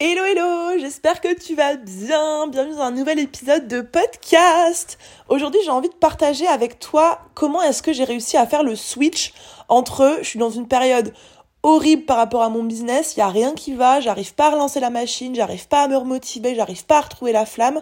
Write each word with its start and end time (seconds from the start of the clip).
Hello 0.00 0.24
hello, 0.24 0.76
j'espère 0.80 1.20
que 1.20 1.32
tu 1.40 1.54
vas 1.54 1.76
bien. 1.76 2.48
Bienvenue 2.48 2.74
dans 2.74 2.82
un 2.82 2.90
nouvel 2.90 3.20
épisode 3.20 3.68
de 3.68 3.80
podcast. 3.80 4.98
Aujourd'hui, 5.28 5.60
j'ai 5.64 5.70
envie 5.70 5.88
de 5.88 5.94
partager 5.94 6.48
avec 6.48 6.80
toi 6.80 7.20
comment 7.34 7.62
est-ce 7.62 7.80
que 7.80 7.92
j'ai 7.92 8.02
réussi 8.02 8.36
à 8.36 8.44
faire 8.44 8.64
le 8.64 8.74
switch 8.74 9.32
entre 9.68 10.18
je 10.20 10.24
suis 10.24 10.40
dans 10.40 10.50
une 10.50 10.66
période 10.66 11.14
horrible 11.62 12.06
par 12.06 12.16
rapport 12.16 12.42
à 12.42 12.48
mon 12.48 12.64
business, 12.64 13.14
il 13.16 13.20
y 13.20 13.22
a 13.22 13.28
rien 13.28 13.54
qui 13.54 13.72
va, 13.72 14.00
j'arrive 14.00 14.34
pas 14.34 14.48
à 14.48 14.50
relancer 14.50 14.80
la 14.80 14.90
machine, 14.90 15.32
j'arrive 15.32 15.68
pas 15.68 15.84
à 15.84 15.88
me 15.88 15.96
remotiver, 15.96 16.56
j'arrive 16.56 16.84
pas 16.84 16.98
à 16.98 17.02
retrouver 17.02 17.30
la 17.30 17.46
flamme 17.46 17.80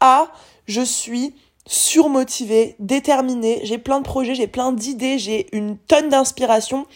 à 0.00 0.26
je 0.66 0.82
suis 0.82 1.32
surmotivée, 1.64 2.74
déterminée, 2.80 3.60
j'ai 3.62 3.78
plein 3.78 3.98
de 4.00 4.04
projets, 4.04 4.34
j'ai 4.34 4.46
plein 4.48 4.72
d'idées, 4.72 5.18
j'ai 5.18 5.46
une 5.52 5.78
tonne 5.78 6.08
d'inspiration, 6.08 6.86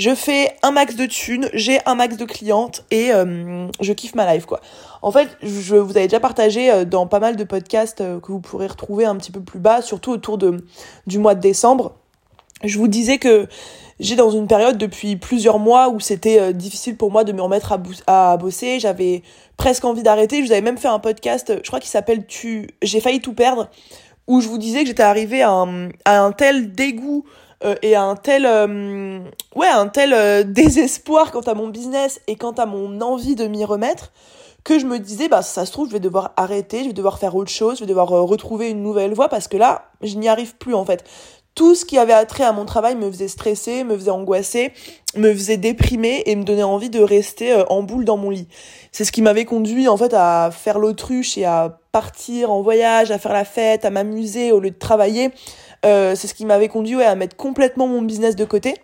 je 0.00 0.14
fais 0.14 0.56
un 0.62 0.70
max 0.70 0.96
de 0.96 1.04
thunes, 1.04 1.50
j'ai 1.52 1.78
un 1.84 1.94
max 1.94 2.16
de 2.16 2.24
clientes 2.24 2.86
et 2.90 3.12
euh, 3.12 3.66
je 3.82 3.92
kiffe 3.92 4.14
ma 4.14 4.32
life 4.32 4.46
quoi. 4.46 4.62
En 5.02 5.12
fait, 5.12 5.28
je 5.42 5.76
vous 5.76 5.90
avais 5.90 6.06
déjà 6.06 6.20
partagé 6.20 6.72
euh, 6.72 6.86
dans 6.86 7.06
pas 7.06 7.20
mal 7.20 7.36
de 7.36 7.44
podcasts 7.44 8.00
euh, 8.00 8.18
que 8.18 8.32
vous 8.32 8.40
pourrez 8.40 8.66
retrouver 8.66 9.04
un 9.04 9.14
petit 9.16 9.30
peu 9.30 9.40
plus 9.40 9.58
bas, 9.58 9.82
surtout 9.82 10.10
autour 10.10 10.38
du 10.38 11.18
mois 11.18 11.34
de 11.34 11.40
décembre. 11.40 11.92
Je 12.64 12.78
vous 12.78 12.88
disais 12.88 13.18
que 13.18 13.46
j'ai 13.98 14.16
dans 14.16 14.30
une 14.30 14.46
période 14.46 14.78
depuis 14.78 15.16
plusieurs 15.16 15.58
mois 15.58 15.90
où 15.90 16.00
c'était 16.00 16.54
difficile 16.54 16.96
pour 16.96 17.10
moi 17.10 17.22
de 17.22 17.32
me 17.32 17.42
remettre 17.42 17.78
à, 18.06 18.36
bosser. 18.38 18.80
J'avais 18.80 19.22
presque 19.58 19.84
envie 19.84 20.02
d'arrêter. 20.02 20.40
Je 20.40 20.46
vous 20.46 20.52
avais 20.52 20.62
même 20.62 20.78
fait 20.78 20.88
un 20.88 20.98
podcast, 20.98 21.52
je 21.62 21.66
crois 21.66 21.80
qu'il 21.80 21.90
s'appelle 21.90 22.26
Tu. 22.26 22.68
J'ai 22.82 23.00
failli 23.00 23.20
tout 23.20 23.34
perdre 23.34 23.68
où 24.26 24.40
je 24.40 24.48
vous 24.48 24.58
disais 24.58 24.80
que 24.80 24.86
j'étais 24.86 25.02
arrivée 25.02 25.42
à 25.42 25.66
un 26.06 26.32
tel 26.32 26.72
dégoût 26.72 27.24
euh, 27.64 27.74
et 27.82 27.96
un 27.96 28.16
tel 28.16 28.46
euh, 28.46 29.20
ouais 29.54 29.68
un 29.68 29.88
tel 29.88 30.12
euh, 30.12 30.42
désespoir 30.46 31.30
quant 31.30 31.40
à 31.40 31.54
mon 31.54 31.68
business 31.68 32.20
et 32.26 32.36
quant 32.36 32.52
à 32.52 32.66
mon 32.66 33.00
envie 33.00 33.34
de 33.34 33.46
m'y 33.46 33.64
remettre 33.64 34.12
que 34.64 34.78
je 34.78 34.86
me 34.86 34.98
disais 34.98 35.28
bah 35.28 35.42
ça 35.42 35.66
se 35.66 35.72
trouve 35.72 35.88
je 35.88 35.92
vais 35.92 36.00
devoir 36.00 36.32
arrêter 36.36 36.80
je 36.80 36.88
vais 36.88 36.92
devoir 36.92 37.18
faire 37.18 37.36
autre 37.36 37.50
chose 37.50 37.76
je 37.76 37.80
vais 37.80 37.88
devoir 37.88 38.08
retrouver 38.08 38.70
une 38.70 38.82
nouvelle 38.82 39.14
voie 39.14 39.28
parce 39.28 39.48
que 39.48 39.56
là 39.56 39.90
je 40.02 40.16
n'y 40.16 40.28
arrive 40.28 40.56
plus 40.56 40.74
en 40.74 40.84
fait 40.84 41.04
tout 41.54 41.74
ce 41.74 41.84
qui 41.84 41.98
avait 41.98 42.12
attrait 42.12 42.44
à 42.44 42.52
mon 42.52 42.64
travail 42.64 42.94
me 42.94 43.10
faisait 43.10 43.28
stresser, 43.28 43.84
me 43.84 43.96
faisait 43.96 44.10
angoisser, 44.10 44.72
me 45.16 45.32
faisait 45.32 45.56
déprimer 45.56 46.22
et 46.26 46.36
me 46.36 46.44
donnait 46.44 46.62
envie 46.62 46.90
de 46.90 47.00
rester 47.00 47.52
euh, 47.52 47.64
en 47.68 47.82
boule 47.82 48.04
dans 48.04 48.16
mon 48.16 48.30
lit. 48.30 48.48
C'est 48.92 49.04
ce 49.04 49.12
qui 49.12 49.20
m'avait 49.20 49.44
conduit 49.44 49.88
en 49.88 49.96
fait 49.96 50.14
à 50.14 50.50
faire 50.52 50.78
l'autruche 50.78 51.36
et 51.36 51.44
à 51.44 51.78
partir 51.92 52.50
en 52.50 52.62
voyage, 52.62 53.10
à 53.10 53.18
faire 53.18 53.32
la 53.32 53.44
fête, 53.44 53.84
à 53.84 53.90
m'amuser 53.90 54.52
au 54.52 54.60
lieu 54.60 54.70
de 54.70 54.78
travailler. 54.78 55.32
Euh, 55.86 56.14
c'est 56.14 56.26
ce 56.26 56.34
qui 56.34 56.44
m'avait 56.44 56.68
conduit 56.68 56.96
ouais, 56.96 57.04
à 57.04 57.14
mettre 57.14 57.36
complètement 57.36 57.86
mon 57.86 58.02
business 58.02 58.36
de 58.36 58.44
côté. 58.44 58.74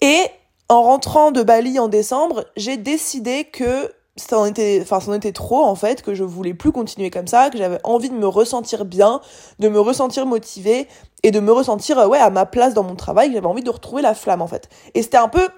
Et 0.00 0.20
en 0.68 0.82
rentrant 0.82 1.30
de 1.30 1.42
Bali 1.42 1.78
en 1.78 1.88
décembre, 1.88 2.44
j'ai 2.56 2.76
décidé 2.76 3.44
que 3.44 3.92
ça 4.16 4.38
en 4.38 4.46
était 4.46 4.80
enfin 4.82 5.00
ça 5.00 5.10
en 5.10 5.14
était 5.14 5.32
trop 5.32 5.64
en 5.64 5.74
fait 5.74 6.02
que 6.02 6.14
je 6.14 6.22
voulais 6.22 6.52
plus 6.52 6.70
continuer 6.70 7.08
comme 7.08 7.26
ça 7.26 7.48
que 7.48 7.56
j'avais 7.56 7.78
envie 7.82 8.10
de 8.10 8.14
me 8.14 8.26
ressentir 8.26 8.84
bien 8.84 9.22
de 9.58 9.70
me 9.70 9.80
ressentir 9.80 10.26
motivée 10.26 10.86
et 11.22 11.30
de 11.30 11.40
me 11.40 11.50
ressentir 11.50 11.96
ouais 12.10 12.18
à 12.18 12.28
ma 12.28 12.44
place 12.44 12.74
dans 12.74 12.82
mon 12.82 12.94
travail 12.94 13.28
que 13.28 13.34
j'avais 13.34 13.46
envie 13.46 13.62
de 13.62 13.70
retrouver 13.70 14.02
la 14.02 14.14
flamme 14.14 14.42
en 14.42 14.46
fait 14.46 14.68
et 14.92 15.00
c'était 15.00 15.16
un 15.16 15.28
peu 15.28 15.48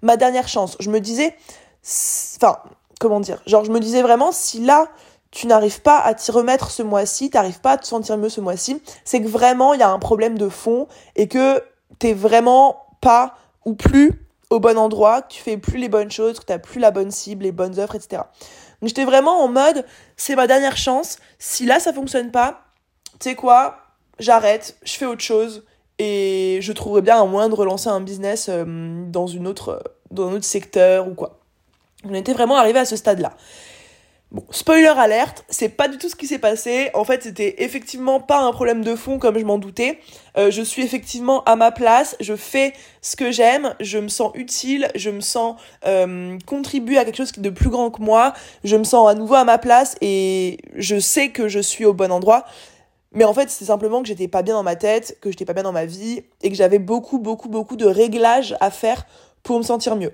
ma 0.00 0.16
dernière 0.16 0.46
chance 0.46 0.76
je 0.78 0.90
me 0.90 1.00
disais 1.00 1.34
enfin 2.36 2.58
comment 3.00 3.18
dire 3.18 3.42
genre 3.46 3.64
je 3.64 3.72
me 3.72 3.80
disais 3.80 4.02
vraiment 4.02 4.30
si 4.30 4.60
là 4.60 4.86
tu 5.34 5.48
n'arrives 5.48 5.82
pas 5.82 5.98
à 5.98 6.14
t'y 6.14 6.30
remettre 6.30 6.70
ce 6.70 6.82
mois-ci 6.82 7.28
t'arrives 7.30 7.60
pas 7.60 7.72
à 7.72 7.76
te 7.76 7.86
sentir 7.86 8.16
mieux 8.16 8.28
ce 8.28 8.40
mois-ci 8.40 8.80
c'est 9.04 9.20
que 9.20 9.28
vraiment 9.28 9.74
il 9.74 9.80
y 9.80 9.82
a 9.82 9.90
un 9.90 9.98
problème 9.98 10.38
de 10.38 10.48
fond 10.48 10.86
et 11.16 11.28
que 11.28 11.62
t'es 11.98 12.14
vraiment 12.14 12.86
pas 13.00 13.36
ou 13.64 13.74
plus 13.74 14.24
au 14.50 14.60
bon 14.60 14.78
endroit, 14.78 15.22
que 15.22 15.32
tu 15.32 15.42
fais 15.42 15.56
plus 15.56 15.78
les 15.78 15.88
bonnes 15.88 16.10
choses, 16.10 16.38
que 16.38 16.44
tu 16.44 16.52
n'as 16.52 16.58
plus 16.58 16.80
la 16.80 16.90
bonne 16.90 17.10
cible, 17.10 17.44
les 17.44 17.52
bonnes 17.52 17.78
offres, 17.78 17.96
etc. 17.96 18.22
Donc 18.80 18.88
j'étais 18.88 19.04
vraiment 19.04 19.42
en 19.42 19.48
mode, 19.48 19.84
c'est 20.16 20.36
ma 20.36 20.46
dernière 20.46 20.76
chance. 20.76 21.18
Si 21.38 21.66
là 21.66 21.80
ça 21.80 21.92
fonctionne 21.92 22.30
pas, 22.30 22.62
tu 23.18 23.30
sais 23.30 23.34
quoi, 23.34 23.78
j'arrête, 24.18 24.76
je 24.84 24.92
fais 24.92 25.06
autre 25.06 25.22
chose 25.22 25.64
et 25.98 26.58
je 26.60 26.72
trouverais 26.72 27.02
bien 27.02 27.20
un 27.20 27.26
moyen 27.26 27.48
de 27.48 27.54
relancer 27.54 27.88
un 27.88 28.00
business 28.00 28.48
euh, 28.48 28.64
dans 29.08 29.26
une 29.26 29.46
autre 29.46 29.82
dans 30.10 30.28
un 30.28 30.34
autre 30.34 30.44
secteur 30.44 31.08
ou 31.08 31.14
quoi. 31.14 31.40
On 32.04 32.14
était 32.14 32.34
vraiment 32.34 32.56
arrivé 32.56 32.78
à 32.78 32.84
ce 32.84 32.96
stade-là. 32.96 33.32
Bon, 34.34 34.44
spoiler 34.50 34.88
alerte, 34.88 35.44
c'est 35.48 35.68
pas 35.68 35.86
du 35.86 35.96
tout 35.96 36.08
ce 36.08 36.16
qui 36.16 36.26
s'est 36.26 36.40
passé. 36.40 36.90
En 36.94 37.04
fait, 37.04 37.22
c'était 37.22 37.62
effectivement 37.62 38.18
pas 38.18 38.40
un 38.40 38.50
problème 38.50 38.82
de 38.82 38.96
fond 38.96 39.20
comme 39.20 39.38
je 39.38 39.44
m'en 39.44 39.58
doutais. 39.58 40.00
Euh, 40.36 40.50
je 40.50 40.60
suis 40.60 40.82
effectivement 40.82 41.44
à 41.44 41.54
ma 41.54 41.70
place, 41.70 42.16
je 42.18 42.34
fais 42.34 42.72
ce 43.00 43.14
que 43.14 43.30
j'aime, 43.30 43.76
je 43.78 43.96
me 43.98 44.08
sens 44.08 44.32
utile, 44.34 44.90
je 44.96 45.10
me 45.10 45.20
sens 45.20 45.54
euh, 45.86 46.36
contribuer 46.46 46.98
à 46.98 47.04
quelque 47.04 47.18
chose 47.18 47.30
de 47.30 47.48
plus 47.48 47.70
grand 47.70 47.92
que 47.92 48.02
moi, 48.02 48.32
je 48.64 48.74
me 48.74 48.82
sens 48.82 49.08
à 49.08 49.14
nouveau 49.14 49.36
à 49.36 49.44
ma 49.44 49.58
place 49.58 49.94
et 50.00 50.58
je 50.74 50.98
sais 50.98 51.28
que 51.28 51.46
je 51.46 51.60
suis 51.60 51.84
au 51.84 51.94
bon 51.94 52.10
endroit. 52.10 52.44
Mais 53.12 53.22
en 53.22 53.34
fait, 53.34 53.50
c'est 53.50 53.66
simplement 53.66 54.02
que 54.02 54.08
j'étais 54.08 54.26
pas 54.26 54.42
bien 54.42 54.54
dans 54.54 54.64
ma 54.64 54.74
tête, 54.74 55.16
que 55.20 55.30
j'étais 55.30 55.44
pas 55.44 55.52
bien 55.52 55.62
dans 55.62 55.70
ma 55.70 55.86
vie 55.86 56.24
et 56.42 56.50
que 56.50 56.56
j'avais 56.56 56.80
beaucoup, 56.80 57.20
beaucoup, 57.20 57.48
beaucoup 57.48 57.76
de 57.76 57.86
réglages 57.86 58.56
à 58.58 58.72
faire 58.72 59.06
pour 59.44 59.58
me 59.58 59.62
sentir 59.62 59.94
mieux. 59.94 60.10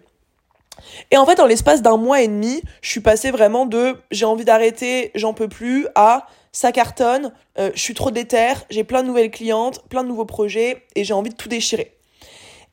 Et 1.10 1.16
en 1.16 1.26
fait, 1.26 1.41
en 1.41 1.46
l'espace 1.46 1.82
d'un 1.82 1.96
mois 1.96 2.22
et 2.22 2.28
demi, 2.28 2.62
je 2.82 2.91
suis 2.91 3.00
passée 3.00 3.30
vraiment 3.30 3.66
de 3.66 3.96
j'ai 4.10 4.24
envie 4.24 4.44
d'arrêter, 4.44 5.10
j'en 5.14 5.34
peux 5.34 5.48
plus, 5.48 5.86
à 5.94 6.26
ça 6.52 6.72
cartonne, 6.72 7.32
euh, 7.58 7.70
je 7.74 7.80
suis 7.80 7.94
trop 7.94 8.10
déter, 8.10 8.54
j'ai 8.70 8.84
plein 8.84 9.02
de 9.02 9.08
nouvelles 9.08 9.30
clientes, 9.30 9.82
plein 9.88 10.02
de 10.02 10.08
nouveaux 10.08 10.24
projets 10.24 10.84
et 10.96 11.04
j'ai 11.04 11.14
envie 11.14 11.30
de 11.30 11.36
tout 11.36 11.48
déchirer. 11.48 11.96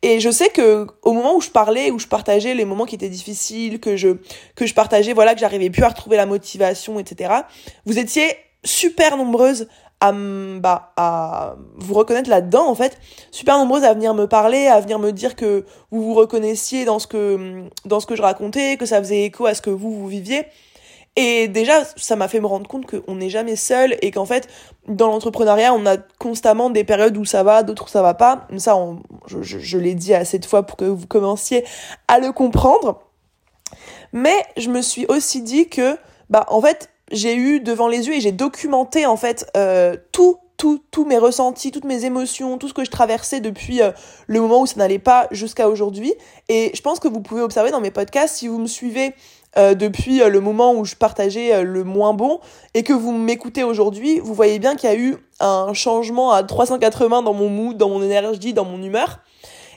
Et 0.03 0.19
je 0.19 0.29
sais 0.29 0.49
que 0.49 0.87
au 1.01 1.13
moment 1.13 1.35
où 1.35 1.41
je 1.41 1.49
parlais, 1.49 1.89
où 1.91 1.99
je 1.99 2.07
partageais 2.07 2.53
les 2.53 2.65
moments 2.65 2.85
qui 2.85 2.95
étaient 2.95 3.09
difficiles, 3.09 3.79
que 3.79 3.97
je 3.97 4.17
que 4.55 4.65
je 4.65 4.73
partageais 4.73 5.13
voilà 5.13 5.33
que 5.33 5.39
j'arrivais 5.39 5.69
plus 5.69 5.83
à 5.83 5.89
retrouver 5.89 6.17
la 6.17 6.27
motivation, 6.27 6.99
etc. 6.99 7.33
Vous 7.85 7.97
étiez 7.97 8.35
super 8.63 9.17
nombreuses 9.17 9.67
à, 9.99 10.11
bah, 10.11 10.93
à 10.95 11.55
vous 11.75 11.93
reconnaître 11.93 12.29
là-dedans 12.29 12.67
en 12.67 12.75
fait. 12.75 12.97
Super 13.31 13.57
nombreuses 13.57 13.83
à 13.83 13.93
venir 13.93 14.13
me 14.13 14.27
parler 14.27 14.67
à 14.67 14.79
venir 14.79 14.99
me 14.99 15.11
dire 15.11 15.35
que 15.35 15.65
vous 15.91 16.03
vous 16.03 16.13
reconnaissiez 16.13 16.85
dans 16.85 16.99
ce 16.99 17.07
que 17.07 17.63
dans 17.85 17.99
ce 17.99 18.05
que 18.05 18.15
je 18.15 18.21
racontais 18.21 18.77
que 18.77 18.85
ça 18.85 18.99
faisait 18.99 19.23
écho 19.23 19.45
à 19.45 19.53
ce 19.53 19.61
que 19.61 19.69
vous 19.69 19.91
vous 19.91 20.07
viviez. 20.07 20.45
Et 21.15 21.47
déjà 21.47 21.83
ça 21.95 22.15
m'a 22.15 22.27
fait 22.27 22.39
me 22.39 22.45
rendre 22.45 22.67
compte 22.67 22.85
qu'on 22.85 23.15
n'est 23.15 23.31
jamais 23.31 23.55
seul 23.55 23.97
et 24.01 24.11
qu'en 24.11 24.25
fait 24.25 24.47
dans 24.87 25.07
l'entrepreneuriat 25.07 25.73
on 25.73 25.85
a 25.87 25.97
constamment 26.19 26.69
des 26.69 26.83
périodes 26.83 27.17
où 27.17 27.25
ça 27.25 27.41
va 27.41 27.63
d'autres 27.63 27.85
où 27.85 27.89
ça 27.89 28.03
va 28.03 28.13
pas. 28.13 28.47
Ça 28.57 28.77
je, 29.25 29.41
je, 29.41 29.57
je 29.57 29.77
l'ai 29.79 29.95
dit 29.95 30.13
assez 30.13 30.37
de 30.37 30.45
fois 30.45 30.63
pour 30.63 30.77
que 30.77 30.85
vous 30.85 31.07
commenciez 31.07 31.65
à 32.07 32.19
le 32.19 32.31
comprendre. 32.31 32.99
Mais 34.13 34.35
je 34.57 34.69
me 34.69 34.81
suis 34.81 35.05
aussi 35.07 35.41
dit 35.41 35.69
que 35.69 35.97
bah 36.29 36.45
en 36.49 36.61
fait 36.61 36.89
j'ai 37.11 37.35
eu 37.35 37.59
devant 37.59 37.87
les 37.87 38.07
yeux 38.07 38.15
et 38.15 38.21
j'ai 38.21 38.31
documenté 38.31 39.05
en 39.05 39.17
fait 39.17 39.49
euh, 39.55 39.95
tout 40.11 40.37
tout, 40.57 40.81
tous 40.89 41.05
mes 41.05 41.19
ressentis, 41.19 41.69
toutes 41.69 41.83
mes 41.83 42.03
émotions, 42.05 42.57
tout 42.57 42.67
ce 42.67 42.73
que 42.73 42.83
je 42.83 42.89
traversais 42.89 43.41
depuis 43.41 43.79
euh, 43.83 43.91
le 44.25 44.41
moment 44.41 44.61
où 44.61 44.65
ça 44.65 44.77
n'allait 44.77 44.97
pas 44.97 45.27
jusqu'à 45.29 45.69
aujourd'hui. 45.69 46.15
Et 46.49 46.71
je 46.73 46.81
pense 46.81 46.99
que 46.99 47.07
vous 47.07 47.21
pouvez 47.21 47.41
observer 47.41 47.69
dans 47.69 47.79
mes 47.79 47.91
podcasts, 47.91 48.37
si 48.37 48.47
vous 48.47 48.57
me 48.57 48.65
suivez 48.65 49.13
euh, 49.59 49.75
depuis 49.75 50.17
le 50.17 50.39
moment 50.39 50.73
où 50.73 50.83
je 50.83 50.95
partageais 50.95 51.63
le 51.63 51.83
moins 51.83 52.15
bon 52.15 52.39
et 52.73 52.81
que 52.81 52.91
vous 52.91 53.11
m'écoutez 53.11 53.63
aujourd'hui, 53.63 54.19
vous 54.19 54.33
voyez 54.33 54.57
bien 54.57 54.75
qu'il 54.75 54.89
y 54.89 54.93
a 54.93 54.95
eu 54.95 55.17
un 55.39 55.75
changement 55.75 56.31
à 56.31 56.41
380 56.41 57.21
dans 57.21 57.33
mon 57.33 57.49
mood, 57.49 57.77
dans 57.77 57.89
mon 57.89 58.01
énergie, 58.01 58.55
dans 58.55 58.65
mon 58.65 58.81
humeur. 58.81 59.19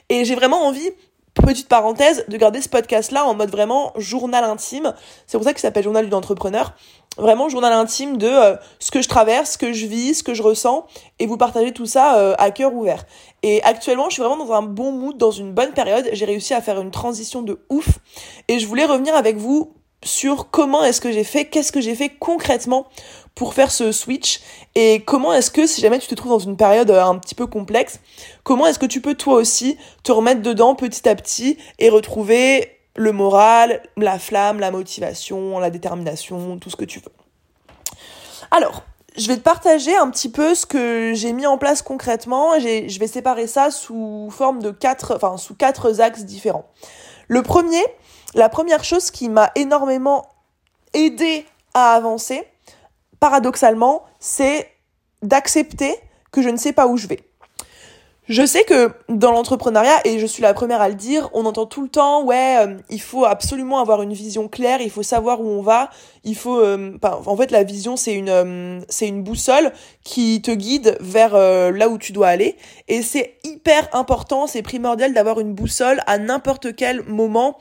Et 0.09 0.25
j'ai 0.25 0.33
vraiment 0.33 0.65
envie 0.65 0.89
petite 1.33 1.67
parenthèse, 1.67 2.25
de 2.27 2.37
garder 2.37 2.61
ce 2.61 2.69
podcast-là 2.69 3.25
en 3.25 3.33
mode 3.33 3.49
vraiment 3.49 3.93
journal 3.97 4.43
intime. 4.43 4.93
C'est 5.27 5.37
pour 5.37 5.45
ça 5.45 5.53
qu'il 5.53 5.61
s'appelle 5.61 5.83
Journal 5.83 6.05
d'une 6.05 6.13
entrepreneur. 6.13 6.73
Vraiment 7.17 7.49
journal 7.49 7.73
intime 7.73 8.17
de 8.17 8.27
euh, 8.27 8.55
ce 8.79 8.89
que 8.89 9.01
je 9.01 9.09
traverse, 9.09 9.51
ce 9.51 9.57
que 9.57 9.73
je 9.73 9.85
vis, 9.85 10.15
ce 10.15 10.23
que 10.23 10.33
je 10.33 10.41
ressens, 10.41 10.87
et 11.19 11.27
vous 11.27 11.35
partagez 11.35 11.73
tout 11.73 11.85
ça 11.85 12.17
euh, 12.17 12.35
à 12.37 12.51
cœur 12.51 12.73
ouvert. 12.73 13.05
Et 13.43 13.61
actuellement, 13.63 14.05
je 14.07 14.13
suis 14.13 14.23
vraiment 14.23 14.43
dans 14.43 14.53
un 14.53 14.61
bon 14.61 14.93
mood, 14.93 15.17
dans 15.17 15.31
une 15.31 15.51
bonne 15.51 15.71
période. 15.73 16.09
J'ai 16.13 16.25
réussi 16.25 16.53
à 16.53 16.61
faire 16.61 16.79
une 16.79 16.91
transition 16.91 17.41
de 17.41 17.59
ouf. 17.69 17.99
Et 18.47 18.59
je 18.59 18.65
voulais 18.65 18.85
revenir 18.85 19.13
avec 19.13 19.35
vous 19.35 19.73
sur 20.03 20.49
comment 20.49 20.83
est-ce 20.83 21.01
que 21.01 21.11
j'ai 21.11 21.23
fait, 21.23 21.45
qu'est-ce 21.45 21.71
que 21.71 21.81
j'ai 21.81 21.95
fait 21.95 22.09
concrètement 22.09 22.87
pour 23.35 23.53
faire 23.53 23.71
ce 23.71 23.91
switch 23.91 24.41
et 24.75 25.03
comment 25.05 25.33
est-ce 25.33 25.51
que 25.51 25.67
si 25.67 25.79
jamais 25.79 25.99
tu 25.99 26.07
te 26.07 26.15
trouves 26.15 26.31
dans 26.31 26.39
une 26.39 26.57
période 26.57 26.89
euh, 26.89 27.03
un 27.03 27.17
petit 27.17 27.35
peu 27.35 27.45
complexe, 27.45 27.99
comment 28.43 28.65
est-ce 28.67 28.79
que 28.79 28.85
tu 28.85 29.01
peux 29.01 29.15
toi 29.15 29.35
aussi 29.35 29.77
te 30.03 30.11
remettre 30.11 30.41
dedans 30.41 30.75
petit 30.75 31.07
à 31.07 31.15
petit 31.15 31.57
et 31.79 31.89
retrouver 31.89 32.80
le 32.95 33.11
moral, 33.11 33.81
la 33.97 34.19
flamme, 34.19 34.59
la 34.59 34.71
motivation, 34.71 35.59
la 35.59 35.69
détermination, 35.69 36.57
tout 36.57 36.69
ce 36.69 36.75
que 36.75 36.85
tu 36.85 36.99
veux. 36.99 37.11
Alors, 38.51 38.83
je 39.17 39.27
vais 39.27 39.37
te 39.37 39.41
partager 39.41 39.95
un 39.95 40.09
petit 40.09 40.29
peu 40.29 40.55
ce 40.55 40.65
que 40.65 41.13
j'ai 41.13 41.33
mis 41.33 41.45
en 41.45 41.57
place 41.57 41.81
concrètement. 41.81 42.59
Je 42.59 42.99
vais 42.99 43.07
séparer 43.07 43.47
ça 43.47 43.71
sous 43.71 44.29
forme 44.31 44.61
de 44.61 44.71
quatre, 44.71 45.15
enfin 45.15 45.37
sous 45.37 45.55
quatre 45.55 45.99
axes 46.01 46.23
différents. 46.23 46.69
Le 47.27 47.41
premier, 47.43 47.83
la 48.35 48.49
première 48.49 48.83
chose 48.83 49.11
qui 49.11 49.29
m'a 49.29 49.51
énormément 49.55 50.27
aidé 50.93 51.45
à 51.73 51.93
avancer, 51.93 52.43
paradoxalement, 53.19 54.03
c'est 54.19 54.69
d'accepter 55.21 55.95
que 56.31 56.41
je 56.41 56.49
ne 56.49 56.57
sais 56.57 56.73
pas 56.73 56.87
où 56.87 56.97
je 56.97 57.07
vais. 57.07 57.23
Je 58.31 58.45
sais 58.45 58.63
que 58.63 58.93
dans 59.09 59.33
l'entrepreneuriat, 59.33 60.07
et 60.07 60.17
je 60.17 60.25
suis 60.25 60.41
la 60.41 60.53
première 60.53 60.79
à 60.79 60.87
le 60.87 60.95
dire, 60.95 61.29
on 61.33 61.45
entend 61.45 61.65
tout 61.65 61.81
le 61.81 61.89
temps, 61.89 62.23
ouais, 62.23 62.65
euh, 62.65 62.77
il 62.89 63.01
faut 63.01 63.25
absolument 63.25 63.79
avoir 63.79 64.03
une 64.03 64.13
vision 64.13 64.47
claire, 64.47 64.79
il 64.79 64.89
faut 64.89 65.03
savoir 65.03 65.41
où 65.41 65.49
on 65.49 65.61
va, 65.61 65.89
il 66.23 66.37
faut, 66.37 66.57
euh, 66.57 66.97
en 67.03 67.35
fait, 67.35 67.51
la 67.51 67.65
vision 67.65 67.97
c'est 67.97 68.13
une, 68.13 68.29
euh, 68.29 68.79
une 69.01 69.21
boussole 69.21 69.73
qui 70.05 70.41
te 70.41 70.51
guide 70.51 70.95
vers 71.01 71.33
là 71.33 71.89
où 71.89 71.97
tu 71.97 72.13
dois 72.13 72.29
aller, 72.29 72.55
et 72.87 73.01
c'est 73.01 73.37
hyper 73.43 73.93
important, 73.93 74.47
c'est 74.47 74.61
primordial 74.61 75.13
d'avoir 75.13 75.41
une 75.41 75.53
boussole 75.53 75.99
à 76.07 76.17
n'importe 76.17 76.73
quel 76.73 77.03
moment 77.03 77.57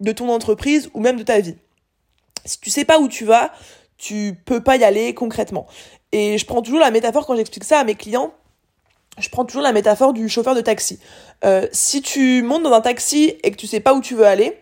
de 0.00 0.10
ton 0.10 0.30
entreprise 0.30 0.88
ou 0.94 1.00
même 1.00 1.18
de 1.18 1.22
ta 1.22 1.40
vie. 1.40 1.56
Si 2.46 2.58
tu 2.60 2.70
sais 2.70 2.86
pas 2.86 2.98
où 2.98 3.08
tu 3.08 3.26
vas, 3.26 3.52
tu 3.98 4.40
peux 4.46 4.62
pas 4.62 4.78
y 4.78 4.84
aller 4.84 5.12
concrètement. 5.12 5.66
Et 6.12 6.38
je 6.38 6.46
prends 6.46 6.62
toujours 6.62 6.80
la 6.80 6.90
métaphore 6.90 7.26
quand 7.26 7.36
j'explique 7.36 7.64
ça 7.64 7.78
à 7.78 7.84
mes 7.84 7.94
clients 7.94 8.32
je 9.18 9.28
prends 9.28 9.44
toujours 9.44 9.62
la 9.62 9.72
métaphore 9.72 10.12
du 10.12 10.28
chauffeur 10.28 10.54
de 10.54 10.60
taxi. 10.60 10.98
Euh, 11.44 11.66
si 11.72 12.02
tu 12.02 12.42
montes 12.42 12.62
dans 12.62 12.72
un 12.72 12.80
taxi 12.80 13.36
et 13.42 13.50
que 13.50 13.56
tu 13.56 13.66
sais 13.66 13.80
pas 13.80 13.94
où 13.94 14.00
tu 14.00 14.14
veux 14.14 14.26
aller, 14.26 14.60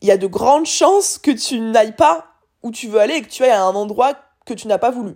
il 0.00 0.08
y 0.08 0.10
a 0.10 0.16
de 0.16 0.26
grandes 0.26 0.66
chances 0.66 1.18
que 1.18 1.30
tu 1.30 1.60
n'ailles 1.60 1.96
pas 1.96 2.26
où 2.62 2.70
tu 2.70 2.88
veux 2.88 3.00
aller 3.00 3.14
et 3.14 3.22
que 3.22 3.28
tu 3.28 3.42
ailles 3.42 3.50
à 3.50 3.62
un 3.62 3.74
endroit 3.74 4.14
que 4.46 4.54
tu 4.54 4.68
n'as 4.68 4.78
pas 4.78 4.90
voulu. 4.90 5.14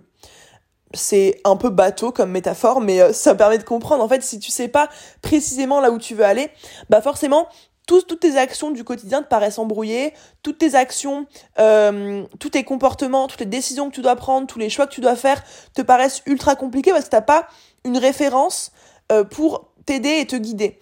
C'est 0.93 1.41
un 1.43 1.57
peu 1.57 1.69
bateau 1.69 2.11
comme 2.11 2.31
métaphore, 2.31 2.79
mais 2.79 3.01
euh, 3.01 3.11
ça 3.11 3.35
permet 3.35 3.57
de 3.57 3.63
comprendre. 3.63 4.03
En 4.03 4.07
fait, 4.07 4.23
si 4.23 4.39
tu 4.39 4.51
sais 4.51 4.67
pas 4.67 4.89
précisément 5.21 5.81
là 5.81 5.91
où 5.91 5.97
tu 5.97 6.13
veux 6.13 6.23
aller, 6.23 6.49
bah 6.89 7.01
forcément, 7.01 7.47
toutes 7.85 8.19
tes 8.19 8.37
actions 8.37 8.71
du 8.71 8.83
quotidien 8.83 9.21
te 9.21 9.27
paraissent 9.27 9.59
embrouillées, 9.59 10.13
toutes 10.43 10.57
tes 10.57 10.75
actions, 10.75 11.27
euh, 11.59 12.23
tous 12.39 12.49
tes 12.49 12.63
comportements, 12.63 13.27
toutes 13.27 13.41
les 13.41 13.45
décisions 13.45 13.89
que 13.89 13.95
tu 13.95 14.01
dois 14.01 14.15
prendre, 14.15 14.47
tous 14.47 14.59
les 14.59 14.69
choix 14.69 14.87
que 14.87 14.93
tu 14.93 15.01
dois 15.01 15.15
faire 15.15 15.43
te 15.73 15.81
paraissent 15.81 16.21
ultra 16.25 16.55
compliqués 16.55 16.91
parce 16.91 17.05
que 17.05 17.09
t'as 17.09 17.21
pas 17.21 17.47
une 17.83 17.97
référence 17.97 18.71
euh, 19.11 19.23
pour 19.23 19.71
t'aider 19.85 20.17
et 20.19 20.25
te 20.25 20.35
guider. 20.35 20.79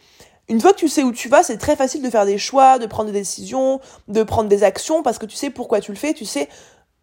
Une 0.49 0.59
fois 0.59 0.73
que 0.73 0.77
tu 0.77 0.89
sais 0.89 1.03
où 1.03 1.11
tu 1.11 1.29
vas, 1.29 1.43
c'est 1.43 1.57
très 1.57 1.75
facile 1.75 2.01
de 2.01 2.09
faire 2.09 2.25
des 2.25 2.37
choix, 2.37 2.77
de 2.77 2.85
prendre 2.85 3.11
des 3.11 3.19
décisions, 3.19 3.79
de 4.07 4.23
prendre 4.23 4.49
des 4.49 4.63
actions, 4.63 5.01
parce 5.01 5.17
que 5.17 5.25
tu 5.25 5.35
sais 5.35 5.49
pourquoi 5.49 5.79
tu 5.79 5.91
le 5.91 5.97
fais, 5.97 6.13
tu 6.13 6.25
sais 6.25 6.49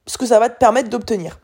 ce 0.06 0.18
que 0.18 0.26
ça 0.26 0.38
va 0.38 0.48
te 0.48 0.58
permettre 0.58 0.90
d'obtenir. 0.90 1.40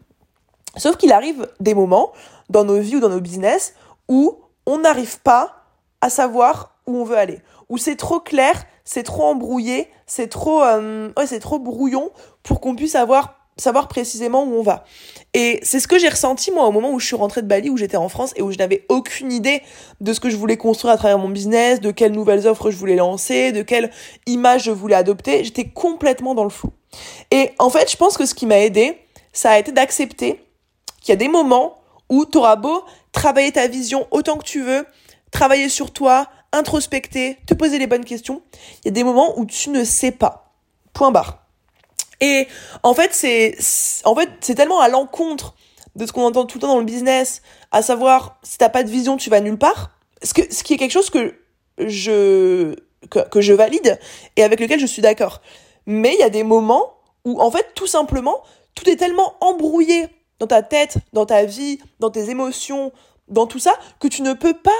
Sauf 0.76 0.96
qu'il 0.96 1.12
arrive 1.12 1.48
des 1.60 1.74
moments 1.74 2.12
dans 2.50 2.64
nos 2.64 2.78
vies 2.78 2.96
ou 2.96 3.00
dans 3.00 3.08
nos 3.08 3.20
business 3.20 3.74
où 4.08 4.38
on 4.66 4.78
n'arrive 4.78 5.20
pas 5.20 5.64
à 6.00 6.10
savoir 6.10 6.76
où 6.86 6.98
on 6.98 7.04
veut 7.04 7.16
aller, 7.16 7.40
où 7.68 7.78
c'est 7.78 7.96
trop 7.96 8.20
clair, 8.20 8.64
c'est 8.84 9.02
trop 9.02 9.24
embrouillé, 9.24 9.88
c'est 10.06 10.28
trop, 10.28 10.62
euh, 10.62 11.10
ouais, 11.16 11.26
c'est 11.26 11.40
trop 11.40 11.58
brouillon 11.58 12.10
pour 12.42 12.60
qu'on 12.60 12.76
puisse 12.76 12.94
avoir 12.94 13.36
savoir 13.58 13.88
précisément 13.88 14.44
où 14.44 14.54
on 14.54 14.62
va. 14.62 14.84
Et 15.32 15.60
c'est 15.62 15.80
ce 15.80 15.88
que 15.88 15.98
j'ai 15.98 16.08
ressenti 16.08 16.50
moi 16.50 16.66
au 16.66 16.72
moment 16.72 16.92
où 16.92 17.00
je 17.00 17.06
suis 17.06 17.16
rentrée 17.16 17.42
de 17.42 17.46
Bali, 17.46 17.70
où 17.70 17.76
j'étais 17.76 17.96
en 17.96 18.08
France 18.08 18.32
et 18.36 18.42
où 18.42 18.52
je 18.52 18.58
n'avais 18.58 18.84
aucune 18.88 19.32
idée 19.32 19.62
de 20.00 20.12
ce 20.12 20.20
que 20.20 20.28
je 20.28 20.36
voulais 20.36 20.56
construire 20.56 20.92
à 20.92 20.96
travers 20.96 21.18
mon 21.18 21.28
business, 21.28 21.80
de 21.80 21.90
quelles 21.90 22.12
nouvelles 22.12 22.46
offres 22.46 22.70
je 22.70 22.76
voulais 22.76 22.96
lancer, 22.96 23.52
de 23.52 23.62
quelle 23.62 23.90
image 24.26 24.64
je 24.64 24.70
voulais 24.70 24.94
adopter. 24.94 25.42
J'étais 25.42 25.64
complètement 25.64 26.34
dans 26.34 26.44
le 26.44 26.50
flou. 26.50 26.70
Et 27.30 27.50
en 27.58 27.70
fait, 27.70 27.90
je 27.90 27.96
pense 27.96 28.18
que 28.18 28.26
ce 28.26 28.34
qui 28.34 28.46
m'a 28.46 28.58
aidé, 28.58 28.98
ça 29.32 29.52
a 29.52 29.58
été 29.58 29.72
d'accepter 29.72 30.40
qu'il 31.00 31.10
y 31.10 31.12
a 31.12 31.16
des 31.16 31.28
moments 31.28 31.78
où 32.08 32.26
tu 32.26 32.38
auras 32.38 32.56
beau 32.56 32.84
travailler 33.12 33.52
ta 33.52 33.68
vision 33.68 34.06
autant 34.10 34.36
que 34.36 34.44
tu 34.44 34.62
veux, 34.62 34.86
travailler 35.30 35.68
sur 35.68 35.92
toi, 35.92 36.28
introspecter, 36.56 37.38
te 37.46 37.54
poser 37.54 37.78
les 37.78 37.86
bonnes 37.86 38.04
questions, 38.04 38.42
il 38.82 38.86
y 38.86 38.88
a 38.88 38.92
des 38.92 39.04
moments 39.04 39.38
où 39.38 39.46
tu 39.46 39.70
ne 39.70 39.84
sais 39.84 40.12
pas. 40.12 40.54
Point 40.92 41.10
barre. 41.10 41.46
Et 42.20 42.48
en 42.82 42.94
fait, 42.94 43.12
c'est 43.12 43.56
en 44.04 44.14
fait, 44.14 44.30
c'est 44.40 44.54
tellement 44.54 44.80
à 44.80 44.88
l'encontre 44.88 45.54
de 45.94 46.06
ce 46.06 46.12
qu'on 46.12 46.24
entend 46.24 46.46
tout 46.46 46.58
le 46.58 46.62
temps 46.62 46.68
dans 46.68 46.78
le 46.78 46.84
business, 46.84 47.42
à 47.72 47.82
savoir 47.82 48.38
si 48.42 48.58
t'as 48.58 48.68
pas 48.68 48.82
de 48.82 48.90
vision, 48.90 49.16
tu 49.16 49.30
vas 49.30 49.40
nulle 49.40 49.58
part. 49.58 49.90
Ce 50.22 50.32
que 50.34 50.42
ce 50.52 50.62
qui 50.62 50.74
est 50.74 50.76
quelque 50.76 50.92
chose 50.92 51.10
que 51.10 51.34
je 51.78 52.74
que, 53.10 53.28
que 53.28 53.40
je 53.40 53.52
valide 53.52 53.98
et 54.36 54.42
avec 54.42 54.60
lequel 54.60 54.80
je 54.80 54.86
suis 54.86 55.02
d'accord. 55.02 55.42
Mais 55.86 56.14
il 56.14 56.20
y 56.20 56.22
a 56.22 56.30
des 56.30 56.42
moments 56.42 56.94
où 57.24 57.40
en 57.40 57.50
fait, 57.50 57.72
tout 57.74 57.86
simplement, 57.86 58.42
tout 58.74 58.88
est 58.88 58.96
tellement 58.96 59.34
embrouillé 59.40 60.08
dans 60.38 60.46
ta 60.46 60.62
tête, 60.62 60.98
dans 61.12 61.26
ta 61.26 61.44
vie, 61.44 61.78
dans 61.98 62.10
tes 62.10 62.30
émotions, 62.30 62.92
dans 63.28 63.46
tout 63.46 63.58
ça 63.58 63.74
que 64.00 64.08
tu 64.08 64.22
ne 64.22 64.32
peux 64.32 64.54
pas 64.54 64.70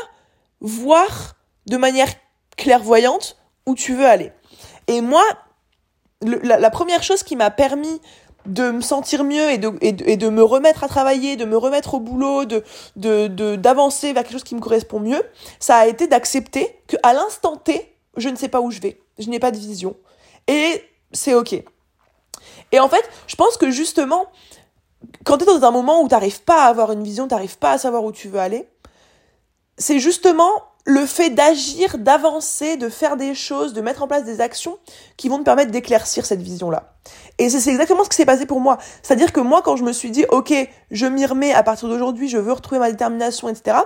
voir 0.61 1.36
de 1.67 1.77
manière 1.77 2.09
clairvoyante 2.57 3.37
où 3.67 3.75
tu 3.75 3.95
veux 3.95 4.07
aller. 4.07 4.33
Et 4.87 5.01
moi, 5.01 5.25
la, 6.23 6.71
première 6.71 7.03
chose 7.03 7.23
qui 7.23 7.37
m'a 7.37 7.51
permis 7.51 8.01
de 8.47 8.71
me 8.71 8.81
sentir 8.81 9.25
mieux 9.25 9.51
et 9.51 9.59
de, 9.59 9.73
et, 9.81 9.93
de, 9.93 10.29
me 10.29 10.43
remettre 10.43 10.85
à 10.85 10.89
travailler, 10.89 11.37
de 11.37 11.45
me 11.45 11.57
remettre 11.57 11.95
au 11.95 12.01
boulot, 12.01 12.45
de, 12.45 12.63
de, 12.95 13.57
d'avancer 13.57 14.13
vers 14.13 14.23
quelque 14.23 14.33
chose 14.33 14.45
qui 14.45 14.55
me 14.55 14.61
correspond 14.61 15.01
mieux, 15.01 15.23
ça 15.59 15.77
a 15.77 15.87
été 15.87 16.07
d'accepter 16.07 16.79
que 16.87 16.97
à 17.03 17.13
l'instant 17.13 17.57
T, 17.57 17.93
je 18.17 18.29
ne 18.29 18.37
sais 18.37 18.49
pas 18.49 18.61
où 18.61 18.71
je 18.71 18.81
vais. 18.81 19.01
Je 19.19 19.29
n'ai 19.29 19.41
pas 19.41 19.51
de 19.51 19.59
vision. 19.59 19.97
Et 20.47 20.83
c'est 21.13 21.35
ok. 21.35 21.55
Et 22.73 22.81
en 22.81 22.89
fait, 22.89 23.09
je 23.27 23.35
pense 23.35 23.57
que 23.57 23.71
justement, 23.71 24.27
quand 25.25 25.39
tu 25.39 25.45
es 25.45 25.47
dans 25.47 25.67
un 25.67 25.71
moment 25.71 26.03
où 26.03 26.09
tu 26.09 26.15
n'arrives 26.15 26.43
pas 26.43 26.65
à 26.65 26.69
avoir 26.69 26.93
une 26.93 27.03
vision, 27.03 27.27
tu 27.27 27.35
n'arrives 27.35 27.59
pas 27.59 27.73
à 27.73 27.79
savoir 27.79 28.05
où 28.05 28.13
tu 28.13 28.29
veux 28.29 28.39
aller, 28.39 28.69
c'est 29.79 29.99
justement 29.99 30.51
le 30.87 31.05
fait 31.05 31.31
d'agir, 31.31 31.99
d'avancer, 31.99 32.77
de 32.77 32.89
faire 32.89 33.17
des 33.17 33.35
choses, 33.35 33.73
de 33.73 33.81
mettre 33.81 34.05
en 34.05 34.07
place 34.07 34.25
des 34.25 34.41
actions 34.41 34.79
qui 35.17 35.29
vont 35.29 35.39
te 35.39 35.43
permettre 35.43 35.73
d'éclaircir 35.73 36.25
cette 36.25 36.41
vision-là. 36.41 36.95
Et 37.39 37.51
c'est 37.51 37.71
exactement 37.71 38.05
ce 38.05 38.09
qui 38.09 38.17
s'est 38.17 38.25
passé 38.25 38.47
pour 38.47 38.61
moi. 38.61 38.79
C'est-à-dire 39.03 39.33
que 39.33 39.41
moi, 39.41 39.63
quand 39.63 39.77
je 39.77 39.83
me 39.83 39.93
suis 39.93 40.11
dit, 40.11 40.25
OK, 40.31 40.55
je 40.93 41.07
m'y 41.07 41.27
remets 41.27 41.53
à 41.53 41.65
partir 41.65 41.89
d'aujourd'hui, 41.89 42.29
je 42.29 42.39
veux 42.39 42.53
retrouver 42.53 42.79
ma 42.79 42.91
détermination, 42.91 43.49
etc., 43.49 43.79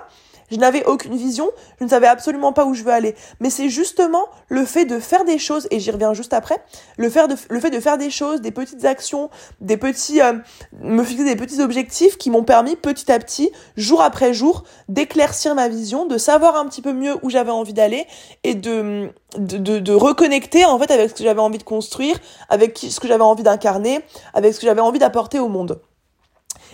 je 0.50 0.56
n'avais 0.56 0.84
aucune 0.84 1.16
vision, 1.16 1.50
je 1.78 1.84
ne 1.84 1.90
savais 1.90 2.06
absolument 2.06 2.52
pas 2.52 2.64
où 2.64 2.74
je 2.74 2.82
veux 2.82 2.92
aller. 2.92 3.14
Mais 3.40 3.50
c'est 3.50 3.68
justement 3.68 4.26
le 4.48 4.64
fait 4.64 4.84
de 4.84 4.98
faire 4.98 5.24
des 5.24 5.38
choses, 5.38 5.66
et 5.70 5.80
j'y 5.80 5.90
reviens 5.90 6.14
juste 6.14 6.32
après, 6.32 6.62
le, 6.96 7.08
fait 7.08 7.28
de 7.70 7.80
faire 7.80 7.98
des 7.98 8.10
choses, 8.10 8.40
des 8.40 8.50
petites 8.50 8.84
actions, 8.84 9.30
des 9.60 9.76
petits, 9.76 10.20
euh, 10.20 10.34
me 10.80 11.02
fixer 11.04 11.24
des 11.24 11.36
petits 11.36 11.60
objectifs 11.60 12.18
qui 12.18 12.30
m'ont 12.30 12.44
permis 12.44 12.76
petit 12.76 13.10
à 13.10 13.18
petit, 13.18 13.50
jour 13.76 14.02
après 14.02 14.32
jour, 14.32 14.64
d'éclaircir 14.88 15.54
ma 15.54 15.68
vision, 15.68 16.06
de 16.06 16.18
savoir 16.18 16.56
un 16.56 16.66
petit 16.66 16.82
peu 16.82 16.92
mieux 16.92 17.16
où 17.22 17.30
j'avais 17.30 17.50
envie 17.50 17.72
d'aller 17.72 18.06
et 18.44 18.54
de, 18.54 19.10
de, 19.38 19.92
reconnecter 19.92 20.64
en 20.64 20.78
fait 20.78 20.90
avec 20.90 21.10
ce 21.10 21.14
que 21.14 21.24
j'avais 21.24 21.40
envie 21.40 21.58
de 21.58 21.62
construire, 21.62 22.16
avec 22.48 22.78
ce 22.78 23.00
que 23.00 23.08
j'avais 23.08 23.24
envie 23.24 23.42
d'incarner, 23.42 24.00
avec 24.34 24.54
ce 24.54 24.60
que 24.60 24.66
j'avais 24.66 24.80
envie 24.80 24.98
d'apporter 24.98 25.38
au 25.38 25.48
monde. 25.48 25.80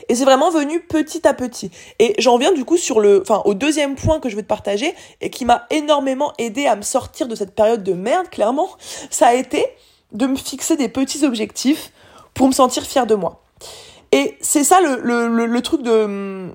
Et 0.08 0.14
c'est 0.14 0.24
vraiment 0.24 0.50
venu 0.50 0.80
petit 0.80 1.26
à 1.26 1.34
petit. 1.34 1.70
Et 1.98 2.14
j'en 2.18 2.38
viens 2.38 2.52
du 2.52 2.64
coup 2.64 2.76
sur 2.76 3.00
le, 3.00 3.22
enfin, 3.22 3.42
au 3.44 3.54
deuxième 3.54 3.96
point 3.96 4.20
que 4.20 4.28
je 4.28 4.36
veux 4.36 4.42
te 4.42 4.46
partager 4.46 4.94
et 5.20 5.30
qui 5.30 5.44
m'a 5.44 5.66
énormément 5.70 6.32
aidé 6.38 6.66
à 6.66 6.76
me 6.76 6.82
sortir 6.82 7.26
de 7.26 7.34
cette 7.34 7.54
période 7.54 7.82
de 7.82 7.92
merde, 7.92 8.28
clairement. 8.28 8.68
Ça 9.10 9.28
a 9.28 9.34
été 9.34 9.66
de 10.12 10.26
me 10.26 10.36
fixer 10.36 10.76
des 10.76 10.88
petits 10.88 11.24
objectifs 11.24 11.92
pour 12.34 12.46
me 12.46 12.52
sentir 12.52 12.84
fière 12.84 13.06
de 13.06 13.14
moi. 13.14 13.42
Et 14.12 14.36
c'est 14.40 14.64
ça 14.64 14.80
le, 14.80 15.00
le, 15.02 15.46
le, 15.46 15.62
truc 15.62 15.82
de, 15.82 16.48